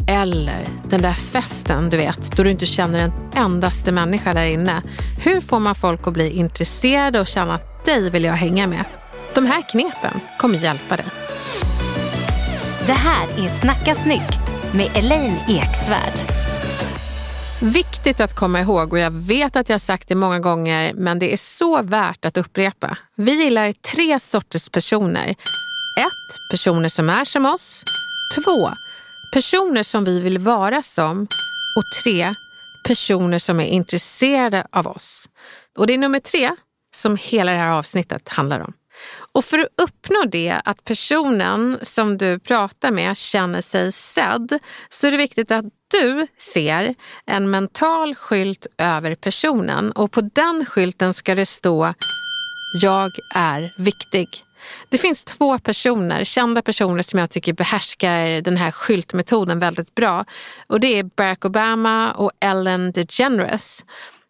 Eller 0.08 0.68
den 0.90 1.02
där 1.02 1.14
festen, 1.14 1.90
du 1.90 1.98
vet, 1.98 2.38
då 2.38 2.44
du 2.44 2.52
inte 2.52 2.66
känner 2.66 3.00
en 3.00 3.12
endaste 3.36 3.92
människa 3.92 4.34
där 4.34 4.46
inne. 4.46 4.82
Hur 5.24 5.42
får 5.42 5.60
man 5.60 5.76
folk 5.76 6.08
att 6.08 6.14
bli 6.14 6.30
intresserade 6.30 7.20
och 7.20 7.28
känna 7.28 7.54
att 7.54 7.86
dig 7.86 8.10
vill 8.10 8.24
jag 8.24 8.34
hänga 8.34 8.68
med? 8.68 8.86
De 9.36 9.46
här 9.46 9.70
knepen 9.70 10.20
kommer 10.38 10.60
hjälpa 10.60 10.96
dig. 10.98 11.06
Det 12.86 12.94
här 12.94 13.24
är 13.24 13.48
Snacka 13.48 13.96
snyggt 13.96 14.74
med 14.74 14.90
Elaine 14.96 15.38
Eksvärd. 15.50 16.14
Viktigt 17.74 18.20
att 18.20 18.36
komma 18.36 18.60
ihåg 18.60 18.94
och 18.94 19.00
jag 19.00 19.12
vet 19.12 19.56
att 19.56 19.70
jag 19.70 19.82
sagt 19.82 20.08
det 20.08 20.16
många 20.16 20.40
gånger 20.40 20.94
men 20.94 21.20
det 21.20 21.34
är 21.34 21.38
så 21.38 21.82
värt 21.82 22.26
att 22.26 22.38
upprepa. 22.38 22.98
Vi 23.16 23.44
gillar 23.44 23.72
tre 23.72 24.20
sorters 24.20 24.70
personer. 24.70 25.30
Ett, 26.00 26.52
personer 26.52 26.90
som 26.90 27.10
är 27.10 27.26
som 27.26 27.46
oss. 27.46 27.84
Två, 28.36 28.70
personer 29.34 29.84
som 29.84 30.04
vi 30.04 30.20
vill 30.22 30.38
vara 30.38 30.82
som. 30.82 31.28
Och 31.78 31.84
tre, 32.04 32.34
personer 32.88 33.40
som 33.40 33.60
är 33.60 33.66
intresserade 33.66 34.68
av 34.72 34.88
oss. 34.88 35.30
Och 35.78 35.88
det 35.88 35.94
är 35.94 35.98
nummer 35.98 36.20
tre 36.20 36.56
som 36.92 37.18
hela 37.22 37.52
det 37.52 37.58
här 37.58 37.72
avsnittet 37.72 38.30
handlar 38.30 38.60
om. 38.60 38.74
Och 39.32 39.46
för 39.46 39.60
att 39.60 39.68
uppnå 39.82 40.24
det, 40.32 40.62
att 40.66 40.84
personen 40.84 41.80
som 41.82 42.18
du 42.18 42.40
pratar 42.40 42.92
med 42.92 43.18
känner 43.18 43.62
sig 43.62 43.92
sedd, 43.92 44.60
så 44.90 45.08
är 45.08 45.12
det 45.12 45.18
viktigt 45.18 45.52
att 45.52 45.66
du 46.02 46.28
ser 46.38 46.96
en 47.26 47.50
mental 47.50 48.16
skylt 48.16 48.68
över 48.78 49.16
personen 49.16 49.92
och 49.92 50.12
på 50.12 50.22
den 50.22 50.66
skylten 50.66 51.14
ska 51.14 51.36
det 51.36 51.46
stå 51.46 51.94
“Jag 52.82 53.12
är 53.36 53.74
viktig”. 53.78 54.44
Det 54.90 54.98
finns 54.98 55.24
två 55.24 55.60
personer, 55.60 56.24
kända 56.24 56.62
personer 56.62 57.04
som 57.04 57.20
jag 57.20 57.30
tycker 57.30 57.54
behärskar 57.54 58.42
den 58.42 58.58
här 58.58 58.72
skyltmetoden 58.72 59.60
väldigt 59.60 59.96
bra. 59.96 60.26
Och 60.68 60.80
Det 60.80 61.00
är 61.00 61.04
Barack 61.04 61.46
Obama 61.46 62.12
och 62.12 62.32
Ellen 62.40 62.92
DeGeneres. 62.92 63.84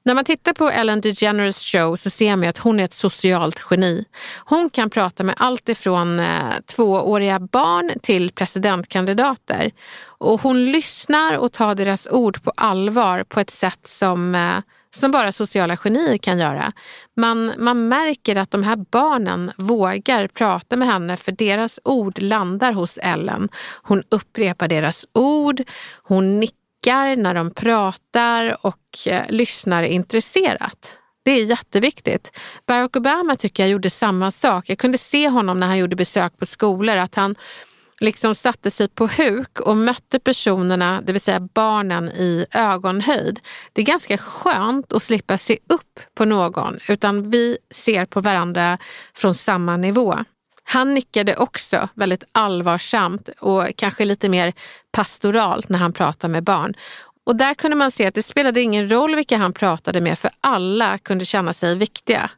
När 0.09 0.15
man 0.15 0.25
tittar 0.25 0.53
på 0.53 0.69
Ellen 0.69 1.01
DeGeneres 1.01 1.65
show 1.65 1.95
så 1.95 2.09
ser 2.09 2.35
man 2.35 2.49
att 2.49 2.57
hon 2.57 2.79
är 2.79 2.83
ett 2.83 2.93
socialt 2.93 3.65
geni. 3.71 4.05
Hon 4.45 4.69
kan 4.69 4.89
prata 4.89 5.23
med 5.23 5.35
allt 5.37 5.69
ifrån 5.69 6.19
eh, 6.19 6.53
tvååriga 6.75 7.39
barn 7.39 7.91
till 8.01 8.31
presidentkandidater. 8.31 9.71
Och 10.03 10.41
hon 10.41 10.71
lyssnar 10.71 11.37
och 11.37 11.51
tar 11.51 11.75
deras 11.75 12.07
ord 12.11 12.43
på 12.43 12.51
allvar 12.57 13.23
på 13.23 13.39
ett 13.39 13.49
sätt 13.49 13.87
som, 13.87 14.35
eh, 14.35 14.57
som 14.91 15.11
bara 15.11 15.31
sociala 15.31 15.77
genier 15.77 16.17
kan 16.17 16.39
göra. 16.39 16.71
Man, 17.15 17.51
man 17.57 17.87
märker 17.87 18.35
att 18.35 18.51
de 18.51 18.63
här 18.63 18.75
barnen 18.75 19.51
vågar 19.57 20.27
prata 20.27 20.75
med 20.75 20.87
henne 20.87 21.17
för 21.17 21.31
deras 21.31 21.79
ord 21.83 22.21
landar 22.21 22.71
hos 22.73 22.97
Ellen. 22.97 23.49
Hon 23.83 24.03
upprepar 24.11 24.67
deras 24.67 25.05
ord, 25.13 25.61
hon 26.03 26.39
nickar 26.39 26.58
nickar 26.79 27.15
när 27.15 27.33
de 27.33 27.51
pratar 27.51 28.65
och 28.65 29.07
eh, 29.07 29.25
lyssnar 29.29 29.83
intresserat. 29.83 30.95
Det 31.25 31.31
är 31.31 31.45
jätteviktigt. 31.45 32.37
Barack 32.67 32.95
Obama 32.95 33.35
tycker 33.35 33.63
jag 33.63 33.69
gjorde 33.69 33.89
samma 33.89 34.31
sak. 34.31 34.69
Jag 34.69 34.77
kunde 34.77 34.97
se 34.97 35.29
honom 35.29 35.59
när 35.59 35.67
han 35.67 35.77
gjorde 35.77 35.95
besök 35.95 36.37
på 36.37 36.45
skolor, 36.45 36.97
att 36.97 37.15
han 37.15 37.35
liksom 37.99 38.35
satte 38.35 38.71
sig 38.71 38.87
på 38.87 39.07
huk 39.07 39.59
och 39.59 39.77
mötte 39.77 40.19
personerna, 40.19 41.01
det 41.01 41.11
vill 41.11 41.21
säga 41.21 41.39
barnen, 41.39 42.09
i 42.09 42.45
ögonhöjd. 42.51 43.39
Det 43.73 43.81
är 43.81 43.85
ganska 43.85 44.17
skönt 44.17 44.93
att 44.93 45.03
slippa 45.03 45.37
se 45.37 45.57
upp 45.69 45.99
på 46.15 46.25
någon, 46.25 46.79
utan 46.87 47.29
vi 47.29 47.57
ser 47.71 48.05
på 48.05 48.21
varandra 48.21 48.77
från 49.13 49.33
samma 49.33 49.77
nivå. 49.77 50.15
Han 50.71 50.93
nickade 50.93 51.35
också 51.35 51.89
väldigt 51.93 52.23
allvarsamt 52.31 53.29
och 53.39 53.65
kanske 53.75 54.05
lite 54.05 54.29
mer 54.29 54.53
pastoralt 54.91 55.69
när 55.69 55.79
han 55.79 55.93
pratade 55.93 56.31
med 56.31 56.43
barn. 56.43 56.73
Och 57.25 57.35
där 57.35 57.53
kunde 57.53 57.77
man 57.77 57.91
se 57.91 58.05
att 58.05 58.13
det 58.13 58.21
spelade 58.21 58.61
ingen 58.61 58.91
roll 58.91 59.15
vilka 59.15 59.37
han 59.37 59.53
pratade 59.53 60.01
med 60.01 60.19
för 60.19 60.31
alla 60.41 60.97
kunde 60.97 61.25
känna 61.25 61.53
sig 61.53 61.75
viktiga. 61.75 62.31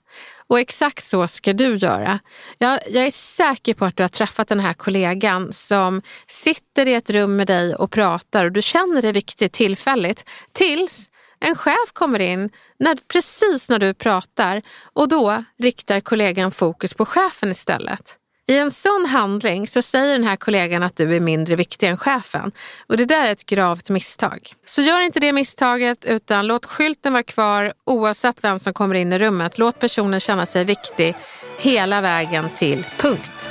Och 0.48 0.60
exakt 0.60 1.06
så 1.06 1.28
ska 1.28 1.54
du 1.54 1.78
göra. 1.78 2.20
Jag, 2.58 2.80
jag, 2.90 3.06
är 3.06 3.12
säker 3.12 3.74
på 3.74 3.86
att 3.86 3.98
du 3.98 4.04
har 4.04 4.08
träffat 4.08 4.48
den 4.48 4.60
här 4.60 4.74
kollegan 4.74 5.54
som 5.54 6.02
sitter 6.28 6.86
i 6.86 6.94
ett 6.94 7.10
rum 7.10 7.36
med 7.36 7.48
dig 7.48 7.76
och 7.76 7.92
pratar 7.92 8.46
och 8.46 8.52
du 8.52 8.62
känner 8.62 9.02
dig 9.02 9.12
viktig 9.12 9.52
tillfälligt 9.52 10.26
tills 10.54 11.12
en 11.40 11.56
chef 11.56 11.92
kommer 11.94 12.20
in 12.20 12.50
när, 12.80 12.98
precis 13.14 13.70
när 13.70 13.80
du 13.80 13.94
pratar 13.94 14.62
och 14.94 15.08
då 15.08 15.44
riktar 15.60 16.00
kollegan 16.00 16.52
fokus 16.52 16.94
på 16.94 17.06
chefen 17.06 17.52
istället. 17.52 18.18
I 18.52 18.58
en 18.58 18.72
sån 18.72 19.06
handling 19.06 19.68
så 19.68 19.82
säger 19.82 20.14
den 20.14 20.24
här 20.24 20.36
kollegan 20.36 20.84
att 20.84 20.98
du 20.98 21.16
är 21.16 21.20
mindre 21.20 21.56
viktig 21.56 21.88
än 21.88 21.98
chefen. 21.98 22.52
Och 22.88 22.98
det 22.98 23.06
där 23.06 23.26
är 23.26 23.32
ett 23.32 23.46
gravt 23.46 23.90
misstag. 23.90 24.54
Så 24.66 24.82
gör 24.82 25.02
inte 25.02 25.20
det 25.20 25.34
misstaget 25.34 26.06
utan 26.06 26.48
låt 26.48 26.66
skylten 26.66 27.14
vara 27.14 27.24
kvar 27.24 27.74
oavsett 27.86 28.44
vem 28.44 28.60
som 28.60 28.74
kommer 28.74 28.96
in 28.96 29.14
i 29.14 29.20
rummet. 29.20 29.58
Låt 29.58 29.80
personen 29.80 30.20
känna 30.20 30.46
sig 30.46 30.66
viktig 30.66 31.16
hela 31.60 32.02
vägen 32.02 32.50
till 32.56 32.86
punkt. 32.98 33.50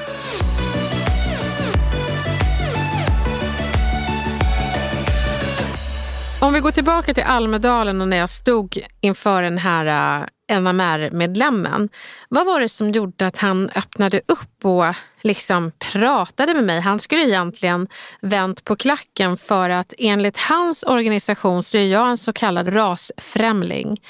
Om 6.43 6.53
vi 6.53 6.61
går 6.61 6.71
tillbaka 6.71 7.15
till 7.15 7.25
Almedalen 7.25 8.01
och 8.01 8.09
när 8.09 8.17
jag 8.17 8.31
stod 8.31 8.79
inför 9.01 9.43
den 9.43 9.59
här 9.59 10.21
äh, 10.21 10.27
NMR-medlemmen. 10.51 11.89
Vad 12.29 12.47
var 12.47 12.61
det 12.61 12.69
som 12.69 12.91
gjorde 12.91 13.27
att 13.27 13.39
han 13.39 13.71
öppnade 13.75 14.21
upp 14.27 14.65
och 14.65 14.85
liksom 15.23 15.73
pratade 15.93 16.55
med 16.55 16.65
mig? 16.65 16.81
Han 16.81 17.01
skulle 17.01 17.23
egentligen 17.23 17.89
vänt 18.21 18.65
på 18.65 18.77
klacken 18.77 19.37
för 19.37 19.71
att 19.71 19.95
enligt 19.99 20.37
hans 20.37 20.83
organisation 20.83 21.63
så 21.63 21.77
är 21.77 21.87
jag 21.87 22.09
en 22.09 22.19
så 22.19 22.33
kallad 22.33 22.75
rasfrämling. 22.75 24.01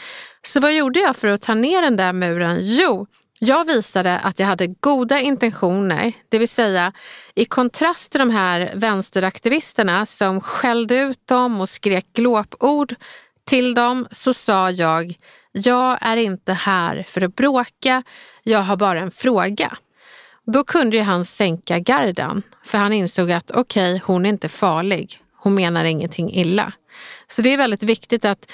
Så 0.43 0.61
vad 0.61 0.75
gjorde 0.75 1.01
jag 1.01 1.17
för 1.17 1.29
att 1.29 1.41
ta 1.41 1.55
ner 1.55 1.83
den 1.83 1.97
där 1.97 2.13
muren? 2.13 2.59
Jo, 2.61 3.07
jag 3.43 3.65
visade 3.65 4.19
att 4.19 4.39
jag 4.39 4.47
hade 4.47 4.67
goda 4.67 5.21
intentioner, 5.21 6.13
det 6.29 6.39
vill 6.39 6.49
säga 6.49 6.93
i 7.35 7.45
kontrast 7.45 8.13
till 8.13 8.19
de 8.19 8.31
här 8.31 8.73
vänsteraktivisterna 8.75 10.07
som 10.07 10.41
skällde 10.41 10.99
ut 10.99 11.27
dem 11.27 11.61
och 11.61 11.69
skrek 11.69 12.05
glåpord 12.13 12.95
till 13.45 13.75
dem 13.75 14.07
så 14.11 14.35
sa 14.35 14.71
jag 14.71 15.15
jag 15.53 15.99
är 16.01 16.17
inte 16.17 16.53
här 16.53 17.05
för 17.07 17.21
att 17.21 17.37
bråka, 17.37 18.03
jag 18.43 18.63
har 18.63 18.77
bara 18.77 19.01
en 19.01 19.11
fråga. 19.11 19.77
Då 20.47 20.65
kunde 20.65 20.97
ju 20.97 21.03
han 21.03 21.25
sänka 21.25 21.79
garden, 21.79 22.43
för 22.65 22.79
han 22.79 22.93
insåg 22.93 23.33
att 23.33 23.51
okej, 23.51 23.95
okay, 23.95 24.01
hon 24.05 24.27
är 24.27 24.31
inte 24.31 24.49
farlig. 24.49 25.19
Hon 25.37 25.55
menar 25.55 25.85
ingenting 25.85 26.33
illa. 26.33 26.73
Så 27.27 27.43
det 27.43 27.53
är 27.53 27.57
väldigt 27.57 27.83
viktigt 27.83 28.25
att 28.25 28.53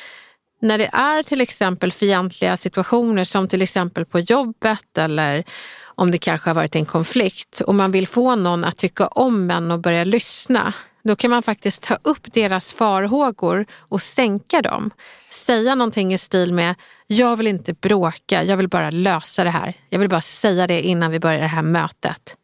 när 0.60 0.78
det 0.78 0.90
är 0.92 1.22
till 1.22 1.40
exempel 1.40 1.92
fientliga 1.92 2.56
situationer 2.56 3.24
som 3.24 3.48
till 3.48 3.62
exempel 3.62 4.04
på 4.04 4.20
jobbet 4.20 4.98
eller 4.98 5.44
om 5.84 6.10
det 6.10 6.18
kanske 6.18 6.50
har 6.50 6.54
varit 6.54 6.76
en 6.76 6.86
konflikt 6.86 7.60
och 7.60 7.74
man 7.74 7.92
vill 7.92 8.06
få 8.08 8.36
någon 8.36 8.64
att 8.64 8.76
tycka 8.76 9.06
om 9.06 9.50
en 9.50 9.70
och 9.70 9.80
börja 9.80 10.04
lyssna, 10.04 10.72
då 11.06 11.16
kan 11.16 11.30
man 11.30 11.42
faktiskt 11.42 11.82
ta 11.82 11.98
upp 12.02 12.32
deras 12.32 12.72
farhågor 12.72 13.66
och 13.78 14.02
sänka 14.02 14.62
dem. 14.62 14.90
Säga 15.30 15.74
någonting 15.74 16.14
i 16.14 16.18
stil 16.18 16.52
med, 16.52 16.74
jag 17.06 17.36
vill 17.36 17.46
inte 17.46 17.74
bråka, 17.74 18.44
jag 18.44 18.56
vill 18.56 18.68
bara 18.68 18.90
lösa 18.90 19.44
det 19.44 19.50
här. 19.50 19.74
Jag 19.88 19.98
vill 19.98 20.08
bara 20.08 20.20
säga 20.20 20.66
det 20.66 20.82
innan 20.82 21.10
vi 21.10 21.20
börjar 21.20 21.40
det 21.40 21.46
här 21.46 21.62
mötet. 21.62 22.36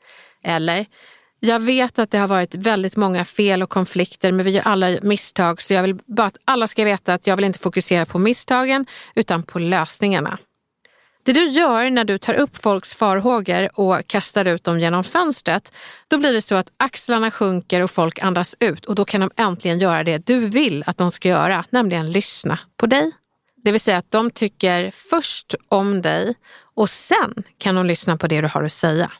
Eller, 0.44 0.86
jag 1.40 1.60
vet 1.60 1.98
att 1.98 2.10
det 2.10 2.18
har 2.18 2.28
varit 2.28 2.54
väldigt 2.54 2.96
många 2.96 3.24
fel 3.24 3.62
och 3.62 3.70
konflikter 3.70 4.32
men 4.32 4.44
vi 4.44 4.50
gör 4.50 4.62
alla 4.62 4.98
misstag 5.02 5.62
så 5.62 5.72
jag 5.74 5.82
vill 5.82 5.94
bara 5.94 6.26
att 6.26 6.38
alla 6.44 6.66
ska 6.66 6.84
veta 6.84 7.14
att 7.14 7.26
jag 7.26 7.36
vill 7.36 7.44
inte 7.44 7.58
fokusera 7.58 8.06
på 8.06 8.18
misstagen 8.18 8.86
utan 9.14 9.42
på 9.42 9.58
lösningarna. 9.58 10.38
Det 11.24 11.32
du 11.32 11.48
gör 11.48 11.90
när 11.90 12.04
du 12.04 12.18
tar 12.18 12.34
upp 12.34 12.62
folks 12.62 12.94
farhågor 12.94 13.80
och 13.80 14.06
kastar 14.06 14.44
ut 14.44 14.64
dem 14.64 14.80
genom 14.80 15.04
fönstret, 15.04 15.72
då 16.08 16.18
blir 16.18 16.32
det 16.32 16.42
så 16.42 16.54
att 16.54 16.68
axlarna 16.76 17.30
sjunker 17.30 17.80
och 17.80 17.90
folk 17.90 18.18
andas 18.18 18.56
ut 18.60 18.84
och 18.84 18.94
då 18.94 19.04
kan 19.04 19.20
de 19.20 19.30
äntligen 19.36 19.78
göra 19.78 20.04
det 20.04 20.26
du 20.26 20.38
vill 20.38 20.84
att 20.86 20.98
de 20.98 21.12
ska 21.12 21.28
göra, 21.28 21.64
nämligen 21.70 22.12
lyssna 22.12 22.58
på 22.76 22.86
dig. 22.86 23.12
Det 23.64 23.72
vill 23.72 23.80
säga 23.80 23.96
att 23.96 24.10
de 24.10 24.30
tycker 24.30 24.90
först 24.90 25.54
om 25.68 26.02
dig 26.02 26.34
och 26.74 26.90
sen 26.90 27.34
kan 27.58 27.74
de 27.74 27.86
lyssna 27.86 28.16
på 28.16 28.26
det 28.26 28.40
du 28.40 28.48
har 28.48 28.62
att 28.62 28.72
säga. 28.72 29.12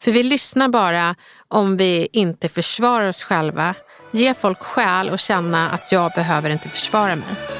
För 0.00 0.10
vi 0.10 0.22
lyssnar 0.22 0.68
bara 0.68 1.14
om 1.48 1.76
vi 1.76 2.08
inte 2.12 2.48
försvarar 2.48 3.08
oss 3.08 3.22
själva, 3.22 3.74
ger 4.12 4.34
folk 4.34 4.62
skäl 4.62 5.10
och 5.10 5.18
känna 5.18 5.70
att 5.70 5.92
jag 5.92 6.12
behöver 6.12 6.50
inte 6.50 6.68
försvara 6.68 7.16
mig. 7.16 7.57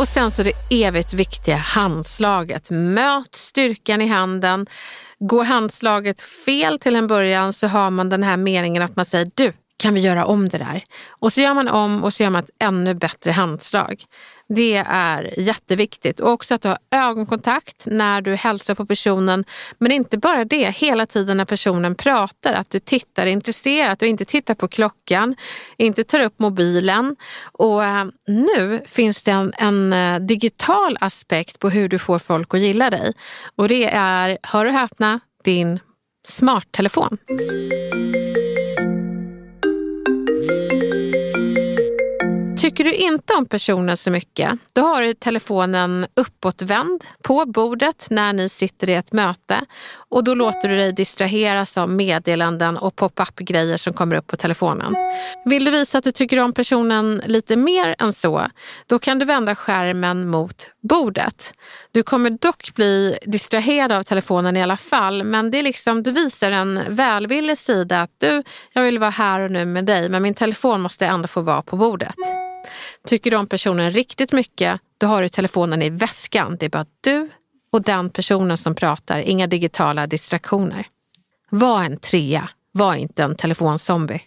Och 0.00 0.08
sen 0.08 0.30
så 0.30 0.42
det 0.42 0.52
evigt 0.70 1.12
viktiga 1.12 1.56
handslaget. 1.56 2.70
Möt 2.70 3.34
styrkan 3.34 4.02
i 4.02 4.06
handen. 4.06 4.66
Går 5.18 5.44
handslaget 5.44 6.20
fel 6.20 6.78
till 6.78 6.96
en 6.96 7.06
början 7.06 7.52
så 7.52 7.66
har 7.66 7.90
man 7.90 8.08
den 8.08 8.22
här 8.22 8.36
meningen 8.36 8.82
att 8.82 8.96
man 8.96 9.04
säger 9.04 9.30
du, 9.34 9.52
kan 9.76 9.94
vi 9.94 10.00
göra 10.00 10.26
om 10.26 10.48
det 10.48 10.58
där? 10.58 10.82
Och 11.08 11.32
så 11.32 11.40
gör 11.40 11.54
man 11.54 11.68
om 11.68 12.04
och 12.04 12.12
så 12.12 12.22
gör 12.22 12.30
man 12.30 12.44
ett 12.44 12.50
ännu 12.58 12.94
bättre 12.94 13.30
handslag. 13.30 14.02
Det 14.54 14.84
är 14.86 15.34
jätteviktigt. 15.40 16.20
Och 16.20 16.30
också 16.30 16.54
att 16.54 16.62
du 16.62 16.68
har 16.68 16.78
ögonkontakt 16.90 17.86
när 17.86 18.22
du 18.22 18.34
hälsar 18.34 18.74
på 18.74 18.86
personen. 18.86 19.44
Men 19.78 19.92
inte 19.92 20.18
bara 20.18 20.44
det, 20.44 20.70
hela 20.70 21.06
tiden 21.06 21.36
när 21.36 21.44
personen 21.44 21.94
pratar, 21.94 22.52
att 22.52 22.70
du 22.70 22.78
tittar 22.78 23.26
intresserat 23.26 24.02
och 24.02 24.08
inte 24.08 24.24
tittar 24.24 24.54
på 24.54 24.68
klockan, 24.68 25.36
inte 25.76 26.04
tar 26.04 26.24
upp 26.24 26.38
mobilen. 26.38 27.16
Och 27.52 27.84
eh, 27.84 28.04
nu 28.26 28.80
finns 28.86 29.22
det 29.22 29.30
en, 29.30 29.52
en 29.58 29.92
eh, 29.92 30.18
digital 30.20 30.96
aspekt 31.00 31.58
på 31.58 31.68
hur 31.68 31.88
du 31.88 31.98
får 31.98 32.18
folk 32.18 32.54
att 32.54 32.60
gilla 32.60 32.90
dig. 32.90 33.12
Och 33.56 33.68
det 33.68 33.90
är, 33.92 34.38
hör 34.42 34.66
och 34.66 34.72
häpna, 34.72 35.20
din 35.44 35.80
smarttelefon. 36.26 37.18
Tycker 42.80 42.90
du 42.90 42.96
inte 42.96 43.34
om 43.34 43.46
personen 43.46 43.96
så 43.96 44.10
mycket, 44.10 44.52
då 44.72 44.80
har 44.80 45.02
du 45.02 45.14
telefonen 45.14 46.06
uppåtvänd 46.16 47.04
på 47.22 47.44
bordet 47.46 48.06
när 48.10 48.32
ni 48.32 48.48
sitter 48.48 48.90
i 48.90 48.94
ett 48.94 49.12
möte 49.12 49.60
och 49.92 50.24
då 50.24 50.34
låter 50.34 50.68
du 50.68 50.76
dig 50.76 50.92
distraheras 50.92 51.78
av 51.78 51.90
meddelanden 51.90 52.76
och 52.76 52.96
pop-up-grejer 52.96 53.76
som 53.76 53.92
kommer 53.92 54.16
upp 54.16 54.26
på 54.26 54.36
telefonen. 54.36 54.94
Vill 55.44 55.64
du 55.64 55.70
visa 55.70 55.98
att 55.98 56.04
du 56.04 56.12
tycker 56.12 56.38
om 56.38 56.52
personen 56.52 57.22
lite 57.26 57.56
mer 57.56 57.94
än 57.98 58.12
så, 58.12 58.46
då 58.86 58.98
kan 58.98 59.18
du 59.18 59.24
vända 59.24 59.54
skärmen 59.54 60.28
mot 60.28 60.68
bordet. 60.82 61.52
Du 61.92 62.02
kommer 62.02 62.30
dock 62.30 62.74
bli 62.74 63.18
distraherad 63.22 63.92
av 63.92 64.02
telefonen 64.02 64.56
i 64.56 64.62
alla 64.62 64.76
fall, 64.76 65.22
men 65.24 65.50
det 65.50 65.58
är 65.58 65.62
liksom, 65.62 66.02
du 66.02 66.10
visar 66.10 66.50
en 66.50 66.80
välvillig 66.88 67.58
sida 67.58 68.02
att 68.02 68.14
du, 68.18 68.42
jag 68.72 68.82
vill 68.82 68.98
vara 68.98 69.10
här 69.10 69.40
och 69.40 69.50
nu 69.50 69.64
med 69.64 69.86
dig, 69.86 70.08
men 70.08 70.22
min 70.22 70.34
telefon 70.34 70.80
måste 70.80 71.06
ändå 71.06 71.28
få 71.28 71.40
vara 71.40 71.62
på 71.62 71.76
bordet. 71.76 72.14
Tycker 73.06 73.30
du 73.30 73.36
om 73.36 73.46
personen 73.46 73.90
riktigt 73.90 74.32
mycket, 74.32 74.80
då 74.98 75.06
har 75.06 75.22
du 75.22 75.28
telefonen 75.28 75.82
i 75.82 75.90
väskan. 75.90 76.56
Det 76.60 76.66
är 76.66 76.70
bara 76.70 76.86
du 77.00 77.30
och 77.72 77.82
den 77.82 78.10
personen 78.10 78.56
som 78.56 78.74
pratar, 78.74 79.18
inga 79.18 79.46
digitala 79.46 80.06
distraktioner. 80.06 80.86
Var 81.50 81.84
en 81.84 81.96
trea, 81.96 82.48
var 82.72 82.94
inte 82.94 83.22
en 83.22 83.36
telefonzombie. 83.36 84.20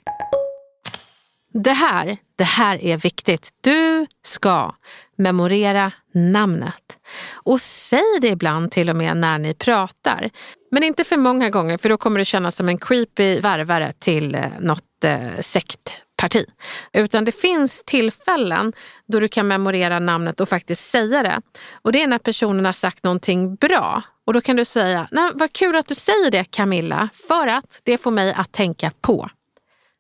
Det 1.54 1.74
här, 1.74 2.18
det 2.36 2.44
här 2.44 2.84
är 2.84 2.98
viktigt. 2.98 3.50
Du 3.62 4.06
ska 4.24 4.76
memorera 5.18 5.92
namnet. 6.14 7.00
Och 7.34 7.62
säg 7.62 8.20
det 8.22 8.28
ibland 8.28 8.72
till 8.72 8.90
och 8.90 8.96
med 8.96 9.18
när 9.18 9.38
ni 9.38 9.54
pratar. 9.54 10.30
Men 10.72 10.84
inte 10.84 11.04
för 11.04 11.18
många 11.18 11.50
gånger 11.50 11.78
för 11.78 11.90
då 11.90 11.98
kommer 11.98 12.20
det 12.20 12.26
kännas 12.26 12.56
som 12.56 12.70
en 12.70 12.78
creepy 12.78 13.40
värvare 13.40 13.94
till 14.00 14.36
eh, 14.36 14.46
något 14.60 15.04
eh, 15.04 15.40
sekt 15.40 16.03
parti. 16.24 16.46
Utan 16.94 17.26
det 17.26 17.32
finns 17.32 17.84
tillfällen 17.86 18.74
då 19.08 19.20
du 19.20 19.28
kan 19.28 19.48
memorera 19.48 20.00
namnet 20.00 20.40
och 20.40 20.50
faktiskt 20.50 20.90
säga 20.90 21.24
det. 21.24 21.42
Och 21.82 21.92
det 21.92 22.04
är 22.04 22.08
när 22.08 22.18
personen 22.18 22.66
har 22.66 22.74
sagt 22.74 23.04
någonting 23.04 23.56
bra. 23.56 24.02
Och 24.26 24.34
då 24.34 24.42
kan 24.42 24.56
du 24.56 24.66
säga, 24.66 25.08
Nej, 25.12 25.32
vad 25.34 25.54
kul 25.54 25.76
att 25.76 25.88
du 25.88 25.96
säger 25.96 26.32
det 26.32 26.44
Camilla, 26.44 27.10
för 27.28 27.48
att 27.48 27.82
det 27.84 27.98
får 27.98 28.12
mig 28.12 28.34
att 28.34 28.52
tänka 28.52 28.92
på. 29.02 29.30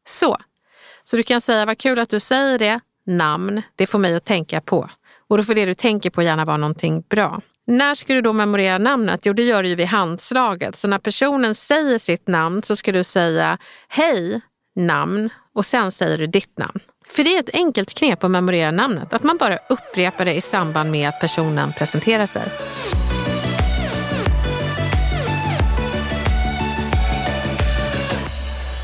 Så. 0.07 0.37
Så 1.03 1.17
du 1.17 1.23
kan 1.23 1.41
säga, 1.41 1.65
vad 1.65 1.77
kul 1.77 1.99
att 1.99 2.09
du 2.09 2.19
säger 2.19 2.59
det, 2.59 2.79
namn, 3.05 3.61
det 3.75 3.87
får 3.87 3.99
mig 3.99 4.15
att 4.15 4.25
tänka 4.25 4.61
på. 4.61 4.89
Och 5.29 5.37
då 5.37 5.43
får 5.43 5.53
det 5.55 5.65
du 5.65 5.73
tänker 5.73 6.09
på 6.09 6.21
gärna 6.21 6.45
vara 6.45 6.57
någonting 6.57 7.03
bra. 7.09 7.41
När 7.67 7.95
ska 7.95 8.13
du 8.13 8.21
då 8.21 8.33
memorera 8.33 8.77
namnet? 8.77 9.21
Jo, 9.23 9.33
det 9.33 9.43
gör 9.43 9.63
du 9.63 9.69
ju 9.69 9.75
vid 9.75 9.87
handslaget. 9.87 10.75
Så 10.75 10.87
när 10.87 10.99
personen 10.99 11.55
säger 11.55 11.97
sitt 11.97 12.27
namn 12.27 12.63
så 12.63 12.75
ska 12.75 12.91
du 12.91 13.03
säga 13.03 13.57
Hej, 13.87 14.41
namn 14.75 15.29
och 15.55 15.65
sen 15.65 15.91
säger 15.91 16.17
du 16.17 16.27
ditt 16.27 16.57
namn. 16.57 16.79
För 17.07 17.23
det 17.23 17.35
är 17.35 17.39
ett 17.39 17.55
enkelt 17.55 17.93
knep 17.93 18.23
att 18.23 18.31
memorera 18.31 18.71
namnet, 18.71 19.13
att 19.13 19.23
man 19.23 19.37
bara 19.37 19.57
upprepar 19.69 20.25
det 20.25 20.33
i 20.33 20.41
samband 20.41 20.91
med 20.91 21.09
att 21.09 21.19
personen 21.19 21.73
presenterar 21.73 22.25
sig. 22.25 22.43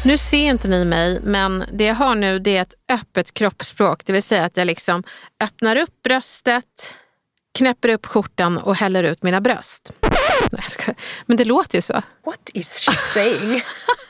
Nu 0.06 0.18
ser 0.18 0.38
inte 0.38 0.68
ni 0.68 0.86
mig, 0.86 1.20
men 1.24 1.64
det 1.74 1.86
jag 1.86 1.96
har 1.96 2.16
nu 2.16 2.40
det 2.40 2.58
är 2.58 2.62
ett 2.62 2.74
öppet 2.92 3.34
kroppsspråk. 3.34 4.06
Det 4.06 4.14
vill 4.14 4.24
säga 4.24 4.46
att 4.46 4.58
jag 4.58 4.68
liksom 4.68 5.04
öppnar 5.44 5.76
upp 5.76 6.04
bröstet, 6.04 6.96
knäpper 7.58 7.90
upp 7.90 8.06
skjortan 8.06 8.58
och 8.58 8.76
häller 8.76 9.04
ut 9.04 9.24
mina 9.24 9.42
bröst. 9.42 9.94
Men 11.26 11.38
det 11.38 11.46
låter 11.46 11.78
ju 11.78 11.82
så. 11.82 12.02
What 12.26 12.50
is 12.54 12.74
she 12.78 12.92
saying? 12.92 13.62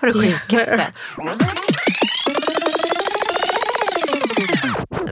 Var 0.00 0.06
det 0.06 0.12
sjukaste. 0.12 0.92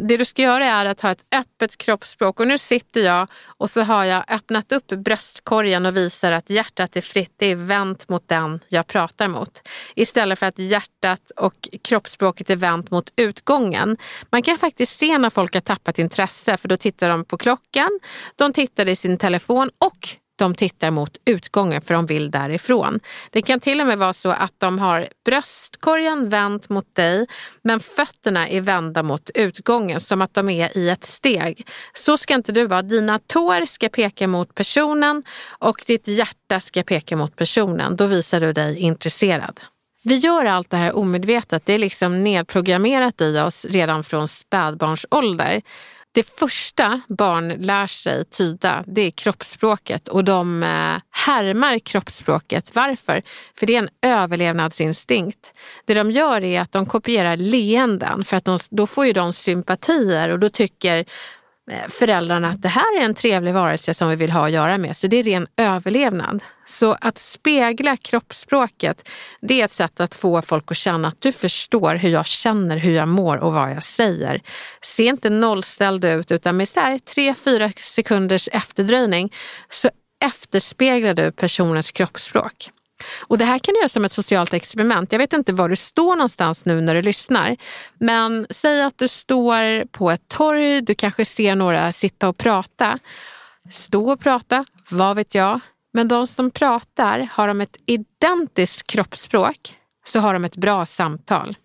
Det 0.00 0.16
du 0.16 0.24
ska 0.24 0.42
göra 0.42 0.66
är 0.66 0.86
att 0.86 1.00
ha 1.00 1.10
ett 1.10 1.24
öppet 1.34 1.76
kroppsspråk 1.76 2.40
och 2.40 2.46
nu 2.46 2.58
sitter 2.58 3.00
jag 3.00 3.28
och 3.46 3.70
så 3.70 3.82
har 3.82 4.04
jag 4.04 4.24
öppnat 4.28 4.72
upp 4.72 4.86
bröstkorgen 4.86 5.86
och 5.86 5.96
visar 5.96 6.32
att 6.32 6.50
hjärtat 6.50 6.96
är 6.96 7.00
fritt. 7.00 7.32
Det 7.36 7.46
är 7.46 7.56
vänt 7.56 8.08
mot 8.08 8.28
den 8.28 8.60
jag 8.68 8.86
pratar 8.86 9.28
mot. 9.28 9.68
Istället 9.94 10.38
för 10.38 10.46
att 10.46 10.58
hjärtat 10.58 11.30
och 11.36 11.68
kroppsspråket 11.84 12.50
är 12.50 12.56
vänt 12.56 12.90
mot 12.90 13.12
utgången. 13.16 13.96
Man 14.30 14.42
kan 14.42 14.58
faktiskt 14.58 14.98
se 14.98 15.18
när 15.18 15.30
folk 15.30 15.54
har 15.54 15.60
tappat 15.60 15.98
intresse 15.98 16.56
för 16.56 16.68
då 16.68 16.76
tittar 16.76 17.08
de 17.08 17.24
på 17.24 17.36
klockan, 17.36 18.00
de 18.36 18.52
tittar 18.52 18.88
i 18.88 18.96
sin 18.96 19.18
telefon 19.18 19.70
och 19.78 20.08
de 20.36 20.54
tittar 20.54 20.90
mot 20.90 21.16
utgången 21.24 21.82
för 21.82 21.94
de 21.94 22.06
vill 22.06 22.30
därifrån. 22.30 23.00
Det 23.30 23.42
kan 23.42 23.60
till 23.60 23.80
och 23.80 23.86
med 23.86 23.98
vara 23.98 24.12
så 24.12 24.30
att 24.30 24.52
de 24.58 24.78
har 24.78 25.08
bröstkorgen 25.24 26.28
vänd 26.28 26.66
mot 26.68 26.94
dig 26.94 27.26
men 27.62 27.80
fötterna 27.80 28.48
är 28.48 28.60
vända 28.60 29.02
mot 29.02 29.30
utgången 29.34 30.00
som 30.00 30.22
att 30.22 30.34
de 30.34 30.50
är 30.50 30.78
i 30.78 30.90
ett 30.90 31.04
steg. 31.04 31.66
Så 31.94 32.18
ska 32.18 32.34
inte 32.34 32.52
du 32.52 32.66
vara. 32.66 32.82
Dina 32.82 33.18
tår 33.18 33.66
ska 33.66 33.88
peka 33.88 34.26
mot 34.26 34.54
personen 34.54 35.22
och 35.58 35.82
ditt 35.86 36.08
hjärta 36.08 36.60
ska 36.60 36.82
peka 36.82 37.16
mot 37.16 37.36
personen. 37.36 37.96
Då 37.96 38.06
visar 38.06 38.40
du 38.40 38.52
dig 38.52 38.78
intresserad. 38.78 39.60
Vi 40.08 40.16
gör 40.16 40.44
allt 40.44 40.70
det 40.70 40.76
här 40.76 40.96
omedvetet. 40.96 41.66
Det 41.66 41.72
är 41.72 41.78
liksom 41.78 42.24
nedprogrammerat 42.24 43.20
i 43.20 43.38
oss 43.38 43.64
redan 43.64 44.04
från 44.04 44.28
spädbarnsålder. 44.28 45.62
Det 46.16 46.22
första 46.38 47.00
barn 47.08 47.48
lär 47.48 47.86
sig 47.86 48.24
tyda 48.24 48.84
det 48.86 49.00
är 49.02 49.10
kroppsspråket 49.10 50.08
och 50.08 50.24
de 50.24 50.62
eh, 50.62 50.68
härmar 51.10 51.78
kroppsspråket. 51.78 52.74
Varför? 52.74 53.22
För 53.58 53.66
det 53.66 53.74
är 53.74 53.78
en 53.78 53.88
överlevnadsinstinkt. 54.02 55.52
Det 55.84 55.94
de 55.94 56.10
gör 56.10 56.44
är 56.44 56.60
att 56.60 56.72
de 56.72 56.86
kopierar 56.86 57.36
leenden 57.36 58.24
för 58.24 58.36
att 58.36 58.44
de, 58.44 58.58
då 58.70 58.86
får 58.86 59.06
ju 59.06 59.12
de 59.12 59.32
sympatier 59.32 60.28
och 60.28 60.38
då 60.38 60.48
tycker 60.48 61.04
Eh, 61.70 61.88
föräldrarna 61.88 62.48
att 62.48 62.62
det 62.62 62.68
här 62.68 63.00
är 63.00 63.04
en 63.04 63.14
trevlig 63.14 63.54
varelse 63.54 63.94
som 63.94 64.08
vi 64.08 64.16
vill 64.16 64.30
ha 64.30 64.46
att 64.46 64.52
göra 64.52 64.78
med. 64.78 64.96
Så 64.96 65.06
det 65.06 65.16
är 65.16 65.22
ren 65.22 65.46
överlevnad. 65.56 66.42
Så 66.64 66.96
att 67.00 67.18
spegla 67.18 67.96
kroppsspråket, 67.96 69.08
det 69.40 69.60
är 69.60 69.64
ett 69.64 69.72
sätt 69.72 70.00
att 70.00 70.14
få 70.14 70.42
folk 70.42 70.70
att 70.70 70.76
känna 70.76 71.08
att 71.08 71.20
du 71.20 71.32
förstår 71.32 71.94
hur 71.94 72.08
jag 72.08 72.26
känner, 72.26 72.76
hur 72.76 72.94
jag 72.94 73.08
mår 73.08 73.36
och 73.36 73.52
vad 73.52 73.70
jag 73.70 73.84
säger. 73.84 74.42
Se 74.80 75.04
inte 75.04 75.30
nollställd 75.30 76.04
ut 76.04 76.32
utan 76.32 76.56
med 76.56 76.68
så 76.68 76.80
här 76.80 76.98
tre, 76.98 77.34
fyra 77.34 77.70
sekunders 77.76 78.48
efterdröjning 78.52 79.32
så 79.70 79.90
efterspeglar 80.24 81.14
du 81.14 81.32
personens 81.32 81.92
kroppsspråk. 81.92 82.70
Och 83.20 83.38
Det 83.38 83.44
här 83.44 83.58
kan 83.58 83.74
du 83.74 83.80
göra 83.80 83.88
som 83.88 84.04
ett 84.04 84.12
socialt 84.12 84.54
experiment. 84.54 85.12
Jag 85.12 85.18
vet 85.18 85.32
inte 85.32 85.52
var 85.52 85.68
du 85.68 85.76
står 85.76 86.16
någonstans 86.16 86.66
nu 86.66 86.80
när 86.80 86.94
du 86.94 87.02
lyssnar. 87.02 87.56
Men 88.00 88.46
säg 88.50 88.82
att 88.82 88.98
du 88.98 89.08
står 89.08 89.84
på 89.84 90.10
ett 90.10 90.28
torg, 90.28 90.80
du 90.80 90.94
kanske 90.94 91.24
ser 91.24 91.54
några 91.54 91.92
sitta 91.92 92.28
och 92.28 92.36
prata. 92.36 92.98
Stå 93.70 94.12
och 94.12 94.20
prata, 94.20 94.64
vad 94.90 95.16
vet 95.16 95.34
jag. 95.34 95.60
Men 95.92 96.08
de 96.08 96.26
som 96.26 96.50
pratar, 96.50 97.28
har 97.32 97.48
de 97.48 97.60
ett 97.60 97.76
identiskt 97.86 98.86
kroppsspråk 98.86 99.76
så 100.06 100.20
har 100.20 100.32
de 100.32 100.44
ett 100.44 100.56
bra 100.56 100.86
samtal. 100.86 101.56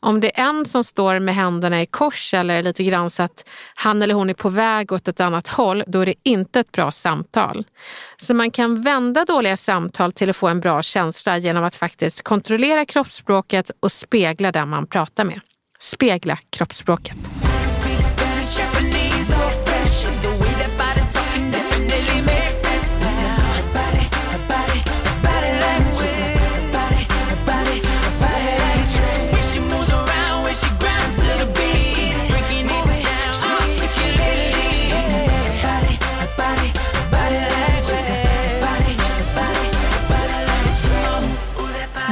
Om 0.00 0.20
det 0.20 0.40
är 0.40 0.48
en 0.48 0.66
som 0.66 0.84
står 0.84 1.18
med 1.18 1.34
händerna 1.34 1.82
i 1.82 1.86
kors 1.86 2.34
eller 2.34 2.62
lite 2.62 2.84
grann 2.84 3.10
så 3.10 3.22
att 3.22 3.48
han 3.74 4.02
eller 4.02 4.14
hon 4.14 4.30
är 4.30 4.34
på 4.34 4.48
väg 4.48 4.92
åt 4.92 5.08
ett 5.08 5.20
annat 5.20 5.48
håll, 5.48 5.84
då 5.86 6.00
är 6.00 6.06
det 6.06 6.14
inte 6.22 6.60
ett 6.60 6.72
bra 6.72 6.90
samtal. 6.90 7.64
Så 8.16 8.34
man 8.34 8.50
kan 8.50 8.82
vända 8.82 9.24
dåliga 9.24 9.56
samtal 9.56 10.12
till 10.12 10.30
att 10.30 10.36
få 10.36 10.48
en 10.48 10.60
bra 10.60 10.82
känsla 10.82 11.38
genom 11.38 11.64
att 11.64 11.74
faktiskt 11.74 12.22
kontrollera 12.22 12.84
kroppsspråket 12.84 13.70
och 13.80 13.92
spegla 13.92 14.52
den 14.52 14.68
man 14.68 14.86
pratar 14.86 15.24
med. 15.24 15.40
Spegla 15.78 16.38
kroppsspråket. 16.50 17.16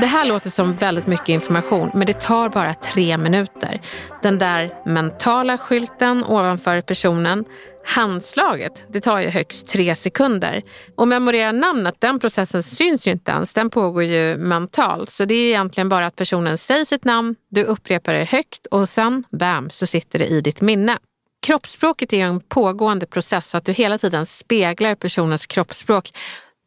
Det 0.03 0.07
här 0.07 0.25
låter 0.25 0.51
som 0.51 0.77
väldigt 0.77 1.07
mycket 1.07 1.29
information, 1.29 1.91
men 1.95 2.07
det 2.07 2.21
tar 2.21 2.49
bara 2.49 2.75
tre 2.75 3.19
minuter. 3.19 3.81
Den 4.23 4.39
där 4.39 4.75
mentala 4.87 5.59
skylten 5.59 6.25
ovanför 6.25 6.81
personen, 6.81 7.45
handslaget, 7.87 8.85
det 8.93 9.01
tar 9.01 9.21
ju 9.21 9.29
högst 9.29 9.69
tre 9.69 9.95
sekunder. 9.95 10.63
Och 10.97 11.09
memorera 11.09 11.53
namnet, 11.53 11.95
den 11.99 12.19
processen 12.19 12.63
syns 12.63 13.07
ju 13.07 13.11
inte 13.11 13.33
ens, 13.33 13.53
den 13.53 13.71
pågår 13.71 14.03
ju 14.03 14.37
mentalt. 14.37 15.11
Så 15.11 15.25
det 15.25 15.35
är 15.35 15.49
egentligen 15.49 15.89
bara 15.89 16.07
att 16.07 16.17
personen 16.17 16.59
säger 16.59 16.85
sitt 16.85 17.05
namn, 17.05 17.35
du 17.51 17.65
upprepar 17.65 18.13
det 18.13 18.25
högt 18.25 18.67
och 18.67 18.89
sen, 18.89 19.25
bam, 19.31 19.71
så 19.71 19.87
sitter 19.87 20.19
det 20.19 20.27
i 20.27 20.41
ditt 20.41 20.61
minne. 20.61 20.99
Kroppsspråket 21.47 22.13
är 22.13 22.25
en 22.25 22.41
pågående 22.41 23.07
process, 23.07 23.55
att 23.55 23.65
du 23.65 23.73
hela 23.73 23.99
tiden 23.99 24.27
speglar 24.27 24.95
personens 24.95 25.47
kroppsspråk 25.47 26.13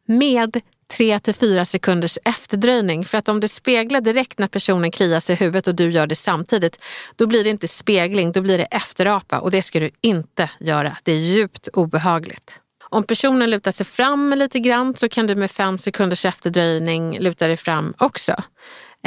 med 0.06 0.60
3 0.92 1.18
till 1.20 1.34
4 1.34 1.64
sekunders 1.64 2.18
efterdröjning. 2.24 3.04
För 3.04 3.18
att 3.18 3.28
om 3.28 3.40
det 3.40 3.48
speglar 3.48 4.00
direkt 4.00 4.38
när 4.38 4.48
personen 4.48 4.90
kliar 4.90 5.20
sig 5.20 5.32
i 5.32 5.36
huvudet 5.36 5.66
och 5.66 5.74
du 5.74 5.90
gör 5.90 6.06
det 6.06 6.14
samtidigt, 6.14 6.82
då 7.16 7.26
blir 7.26 7.44
det 7.44 7.50
inte 7.50 7.68
spegling, 7.68 8.32
då 8.32 8.40
blir 8.40 8.58
det 8.58 8.64
efterapa 8.64 9.38
och 9.38 9.50
det 9.50 9.62
ska 9.62 9.80
du 9.80 9.90
inte 10.00 10.50
göra. 10.60 10.96
Det 11.02 11.12
är 11.12 11.16
djupt 11.16 11.68
obehagligt. 11.72 12.60
Om 12.88 13.04
personen 13.04 13.50
lutar 13.50 13.72
sig 13.72 13.86
fram 13.86 14.34
lite 14.36 14.58
grann 14.58 14.94
så 14.96 15.08
kan 15.08 15.26
du 15.26 15.34
med 15.34 15.50
5 15.50 15.78
sekunders 15.78 16.24
efterdröjning 16.24 17.18
luta 17.18 17.46
dig 17.46 17.56
fram 17.56 17.94
också. 17.98 18.34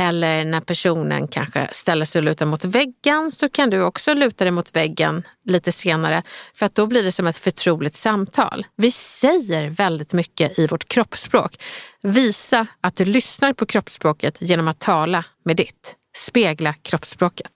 Eller 0.02 0.46
när 0.46 0.62
personen 0.62 1.28
kanske 1.28 1.68
ställer 1.72 2.06
sig 2.06 2.20
och 2.20 2.24
lutar 2.24 2.46
mot 2.46 2.66
väggen 2.66 3.32
så 3.32 3.50
kan 3.50 3.70
du 3.70 3.82
också 3.82 4.14
luta 4.14 4.44
dig 4.44 4.52
mot 4.52 4.76
väggen 4.76 5.24
lite 5.46 5.72
senare 5.72 6.24
för 6.54 6.66
att 6.66 6.76
då 6.76 6.88
blir 6.88 7.04
det 7.04 7.12
som 7.12 7.28
ett 7.28 7.38
förtroligt 7.38 7.96
samtal. 7.96 8.66
Vi 8.76 8.92
säger 8.92 9.70
väldigt 9.70 10.14
mycket 10.14 10.60
i 10.60 10.68
vårt 10.68 10.90
kroppsspråk. 10.90 11.62
Visa 12.02 12.68
att 12.82 12.96
du 12.96 13.06
lyssnar 13.06 13.54
på 13.54 13.66
kroppsspråket 13.66 14.38
genom 14.42 14.68
att 14.68 14.80
tala 14.80 15.26
med 15.46 15.56
ditt. 15.56 15.96
Spegla 16.18 16.74
kroppsspråket. 16.74 17.52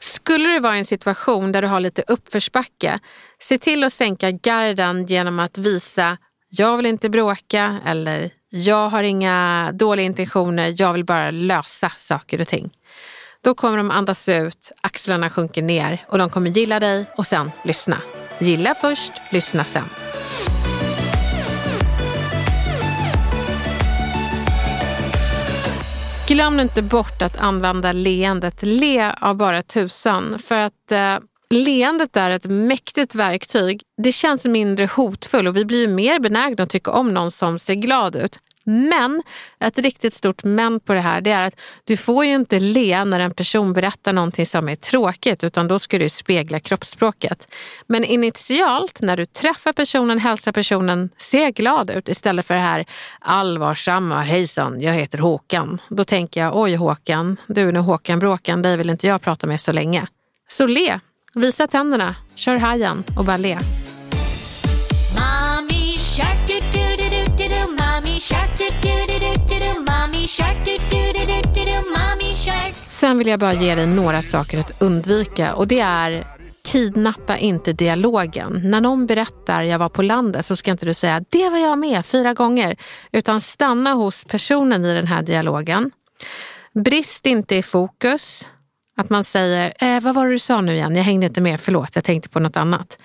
Skulle 0.00 0.48
du 0.48 0.60
vara 0.60 0.76
i 0.76 0.78
en 0.78 0.84
situation 0.84 1.52
där 1.52 1.62
du 1.62 1.68
har 1.68 1.80
lite 1.80 2.02
uppförsbacke, 2.06 2.98
se 3.38 3.58
till 3.58 3.84
att 3.84 3.92
sänka 3.92 4.30
garden 4.30 5.06
genom 5.06 5.38
att 5.38 5.58
visa 5.58 6.18
jag 6.54 6.76
vill 6.76 6.86
inte 6.86 7.10
bråka 7.10 7.80
eller 7.86 8.30
jag 8.48 8.88
har 8.88 9.02
inga 9.02 9.70
dåliga 9.74 10.06
intentioner, 10.06 10.74
jag 10.78 10.92
vill 10.92 11.04
bara 11.04 11.30
lösa 11.30 11.90
saker 11.90 12.40
och 12.40 12.48
ting. 12.48 12.70
Då 13.44 13.54
kommer 13.54 13.76
de 13.76 13.90
andas 13.90 14.28
ut, 14.28 14.72
axlarna 14.80 15.30
sjunker 15.30 15.62
ner 15.62 16.04
och 16.08 16.18
de 16.18 16.30
kommer 16.30 16.50
gilla 16.50 16.80
dig 16.80 17.06
och 17.16 17.26
sen 17.26 17.50
lyssna. 17.64 17.98
Gilla 18.38 18.74
först, 18.74 19.12
lyssna 19.30 19.64
sen. 19.64 19.84
Glöm 26.28 26.60
inte 26.60 26.82
bort 26.82 27.22
att 27.22 27.38
använda 27.38 27.92
leendet. 27.92 28.62
Le 28.62 29.12
av 29.20 29.36
bara 29.36 29.62
tusan. 29.62 30.38
För 30.38 30.58
att 30.58 30.92
eh, 30.92 31.18
Leendet 31.52 32.16
är 32.16 32.30
ett 32.30 32.44
mäktigt 32.44 33.14
verktyg. 33.14 33.82
Det 34.02 34.12
känns 34.12 34.46
mindre 34.46 34.86
hotfullt 34.86 35.48
och 35.48 35.56
vi 35.56 35.64
blir 35.64 35.88
mer 35.88 36.18
benägna 36.18 36.62
att 36.62 36.70
tycka 36.70 36.90
om 36.90 37.08
någon 37.08 37.30
som 37.30 37.58
ser 37.58 37.74
glad 37.74 38.16
ut. 38.16 38.38
Men, 38.64 39.22
ett 39.60 39.78
riktigt 39.78 40.14
stort 40.14 40.44
men 40.44 40.80
på 40.80 40.94
det 40.94 41.00
här, 41.00 41.20
det 41.20 41.30
är 41.30 41.42
att 41.42 41.60
du 41.84 41.96
får 41.96 42.24
ju 42.24 42.34
inte 42.34 42.60
le 42.60 43.04
när 43.04 43.20
en 43.20 43.34
person 43.34 43.72
berättar 43.72 44.12
någonting 44.12 44.46
som 44.46 44.68
är 44.68 44.76
tråkigt, 44.76 45.44
utan 45.44 45.68
då 45.68 45.78
ska 45.78 45.98
du 45.98 46.08
spegla 46.08 46.60
kroppsspråket. 46.60 47.54
Men 47.86 48.04
initialt, 48.04 49.00
när 49.00 49.16
du 49.16 49.26
träffar 49.26 49.72
personen, 49.72 50.18
hälsar 50.18 50.52
personen, 50.52 51.10
se 51.16 51.50
glad 51.50 51.90
ut 51.90 52.08
istället 52.08 52.46
för 52.46 52.54
det 52.54 52.60
här 52.60 52.84
allvarsamma, 53.20 54.20
hejsan, 54.20 54.80
jag 54.80 54.92
heter 54.92 55.18
Håkan. 55.18 55.80
Då 55.88 56.04
tänker 56.04 56.40
jag, 56.40 56.56
oj 56.56 56.74
Håkan, 56.74 57.36
du 57.46 57.72
nu 57.72 57.78
Håkan 57.78 58.18
Bråkan, 58.18 58.62
dig 58.62 58.76
vill 58.76 58.90
inte 58.90 59.06
jag 59.06 59.22
prata 59.22 59.46
med 59.46 59.60
så 59.60 59.72
länge. 59.72 60.06
Så 60.48 60.66
le, 60.66 61.00
Visa 61.34 61.66
tänderna, 61.66 62.16
kör 62.34 62.56
hajen 62.56 63.04
och 63.16 63.24
bara 63.24 63.36
le. 63.36 63.58
Sen 72.84 73.18
vill 73.18 73.26
jag 73.26 73.40
bara 73.40 73.54
ge 73.54 73.74
dig 73.74 73.86
några 73.86 74.22
saker 74.22 74.58
att 74.58 74.82
undvika 74.82 75.54
och 75.54 75.68
det 75.68 75.80
är 75.80 76.26
Kidnappa 76.66 77.36
inte 77.38 77.72
dialogen. 77.72 78.60
När 78.64 78.80
någon 78.80 79.06
berättar 79.06 79.62
jag 79.62 79.78
var 79.78 79.88
på 79.88 80.02
landet 80.02 80.46
så 80.46 80.56
ska 80.56 80.70
inte 80.70 80.86
du 80.86 80.94
säga 80.94 81.24
det 81.28 81.48
var 81.48 81.58
jag 81.58 81.78
med 81.78 82.06
fyra 82.06 82.34
gånger 82.34 82.76
utan 83.12 83.40
stanna 83.40 83.92
hos 83.92 84.24
personen 84.24 84.84
i 84.84 84.94
den 84.94 85.06
här 85.06 85.22
dialogen. 85.22 85.90
Brist 86.74 87.26
inte 87.26 87.56
i 87.56 87.62
fokus. 87.62 88.48
Att 89.02 89.10
man 89.10 89.24
säger, 89.24 89.74
eh, 89.78 90.00
vad 90.00 90.14
var 90.14 90.26
det 90.26 90.32
du 90.32 90.38
sa 90.38 90.60
nu 90.60 90.74
igen? 90.74 90.96
Jag 90.96 91.04
hängde 91.04 91.26
inte 91.26 91.40
med, 91.40 91.60
förlåt, 91.60 91.90
jag 91.94 92.04
tänkte 92.04 92.28
på 92.28 92.40
något 92.40 92.56
annat. 92.56 92.98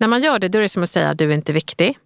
När 0.00 0.08
man 0.08 0.22
gör 0.22 0.38
det, 0.38 0.48
då 0.48 0.58
är 0.58 0.62
det 0.62 0.68
som 0.68 0.82
att 0.82 0.90
säga, 0.90 1.14
du 1.14 1.30
är 1.30 1.34
inte 1.34 1.52
viktig. 1.52 1.98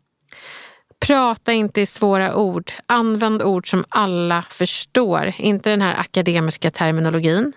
Prata 1.01 1.53
inte 1.53 1.81
i 1.81 1.87
svåra 1.87 2.37
ord. 2.37 2.73
Använd 2.87 3.43
ord 3.43 3.71
som 3.71 3.85
alla 3.89 4.45
förstår, 4.51 5.33
inte 5.39 5.71
den 5.71 5.83
här 5.83 5.97
akademiska 5.97 6.71
terminologin. 6.71 7.53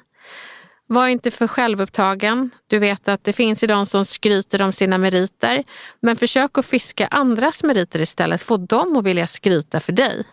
Var 0.88 1.08
inte 1.08 1.32
för 1.32 1.47
självupptagen. 1.47 2.50
Du 2.67 2.80
vet 2.80 3.08
att 3.08 3.23
det 3.23 3.34
finns 3.34 3.63
ju 3.63 3.67
de 3.67 3.86
som 3.86 4.06
skryter 4.06 4.62
om 4.62 4.73
sina 4.73 4.97
meriter. 4.97 5.63
Men 6.02 6.15
försök 6.15 6.58
att 6.58 6.65
fiska 6.65 7.08
andras 7.08 7.63
meriter 7.63 8.00
istället. 8.00 8.41
Få 8.41 8.58
dem 8.58 8.97
att 8.97 9.04
vilja 9.04 9.28
skryta 9.28 9.80
för 9.80 9.91
dig. 9.91 10.23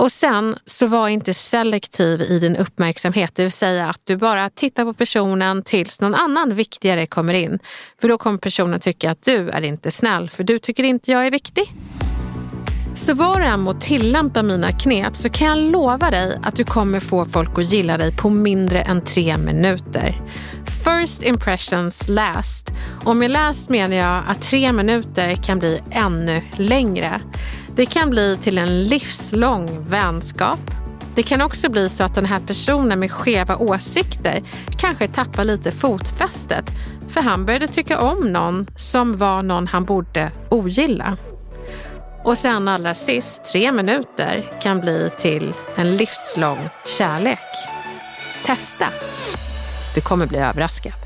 Och 0.00 0.12
sen 0.12 0.56
så 0.66 0.86
var 0.86 1.08
inte 1.08 1.34
selektiv 1.34 2.22
i 2.22 2.38
din 2.38 2.56
uppmärksamhet, 2.56 3.32
det 3.34 3.42
vill 3.42 3.52
säga 3.52 3.88
att 3.88 4.00
du 4.04 4.16
bara 4.16 4.50
tittar 4.50 4.84
på 4.84 4.92
personen 4.92 5.62
tills 5.62 6.00
någon 6.00 6.14
annan 6.14 6.54
viktigare 6.54 7.06
kommer 7.06 7.34
in. 7.34 7.58
För 8.00 8.08
då 8.08 8.18
kommer 8.18 8.38
personen 8.38 8.80
tycka 8.80 9.10
att 9.10 9.22
du 9.22 9.48
är 9.48 9.62
inte 9.62 9.90
snäll, 9.90 10.30
för 10.30 10.44
du 10.44 10.58
tycker 10.58 10.84
inte 10.84 11.10
jag 11.10 11.26
är 11.26 11.30
viktig. 11.30 11.72
Så 12.94 13.14
var 13.14 13.40
du 13.40 13.46
än 13.46 13.60
må 13.60 13.72
tillämpa 13.72 14.42
mina 14.42 14.72
knep 14.72 15.16
så 15.16 15.28
kan 15.28 15.48
jag 15.48 15.58
lova 15.58 16.10
dig 16.10 16.38
att 16.42 16.56
du 16.56 16.64
kommer 16.64 17.00
få 17.00 17.24
folk 17.24 17.58
att 17.58 17.72
gilla 17.72 17.98
dig 17.98 18.16
på 18.16 18.30
mindre 18.30 18.82
än 18.82 19.00
tre 19.00 19.38
minuter. 19.38 20.22
First 20.84 21.22
impressions 21.22 22.08
last. 22.08 22.70
Och 23.04 23.16
med 23.16 23.30
last 23.30 23.68
menar 23.68 23.96
jag 23.96 24.22
att 24.28 24.42
tre 24.42 24.72
minuter 24.72 25.34
kan 25.34 25.58
bli 25.58 25.80
ännu 25.90 26.42
längre. 26.56 27.20
Det 27.76 27.86
kan 27.86 28.10
bli 28.10 28.36
till 28.36 28.58
en 28.58 28.84
livslång 28.84 29.84
vänskap. 29.84 30.58
Det 31.14 31.22
kan 31.22 31.40
också 31.40 31.70
bli 31.70 31.88
så 31.88 32.04
att 32.04 32.14
den 32.14 32.24
här 32.24 32.40
personen 32.40 32.98
med 32.98 33.12
skeva 33.12 33.56
åsikter 33.56 34.42
kanske 34.78 35.08
tappar 35.08 35.44
lite 35.44 35.72
fotfästet 35.72 36.64
för 37.08 37.20
han 37.20 37.44
började 37.44 37.66
tycka 37.66 38.00
om 38.00 38.32
någon 38.32 38.66
som 38.76 39.16
var 39.16 39.42
någon 39.42 39.66
han 39.66 39.84
borde 39.84 40.30
ogilla. 40.48 41.16
Och 42.24 42.38
sen 42.38 42.68
allra 42.68 42.94
sist, 42.94 43.44
tre 43.52 43.72
minuter 43.72 44.58
kan 44.62 44.80
bli 44.80 45.10
till 45.18 45.54
en 45.76 45.96
livslång 45.96 46.68
kärlek. 46.98 47.38
Testa! 48.46 48.86
Du 49.94 50.00
kommer 50.00 50.26
bli 50.26 50.38
överraskad. 50.38 51.05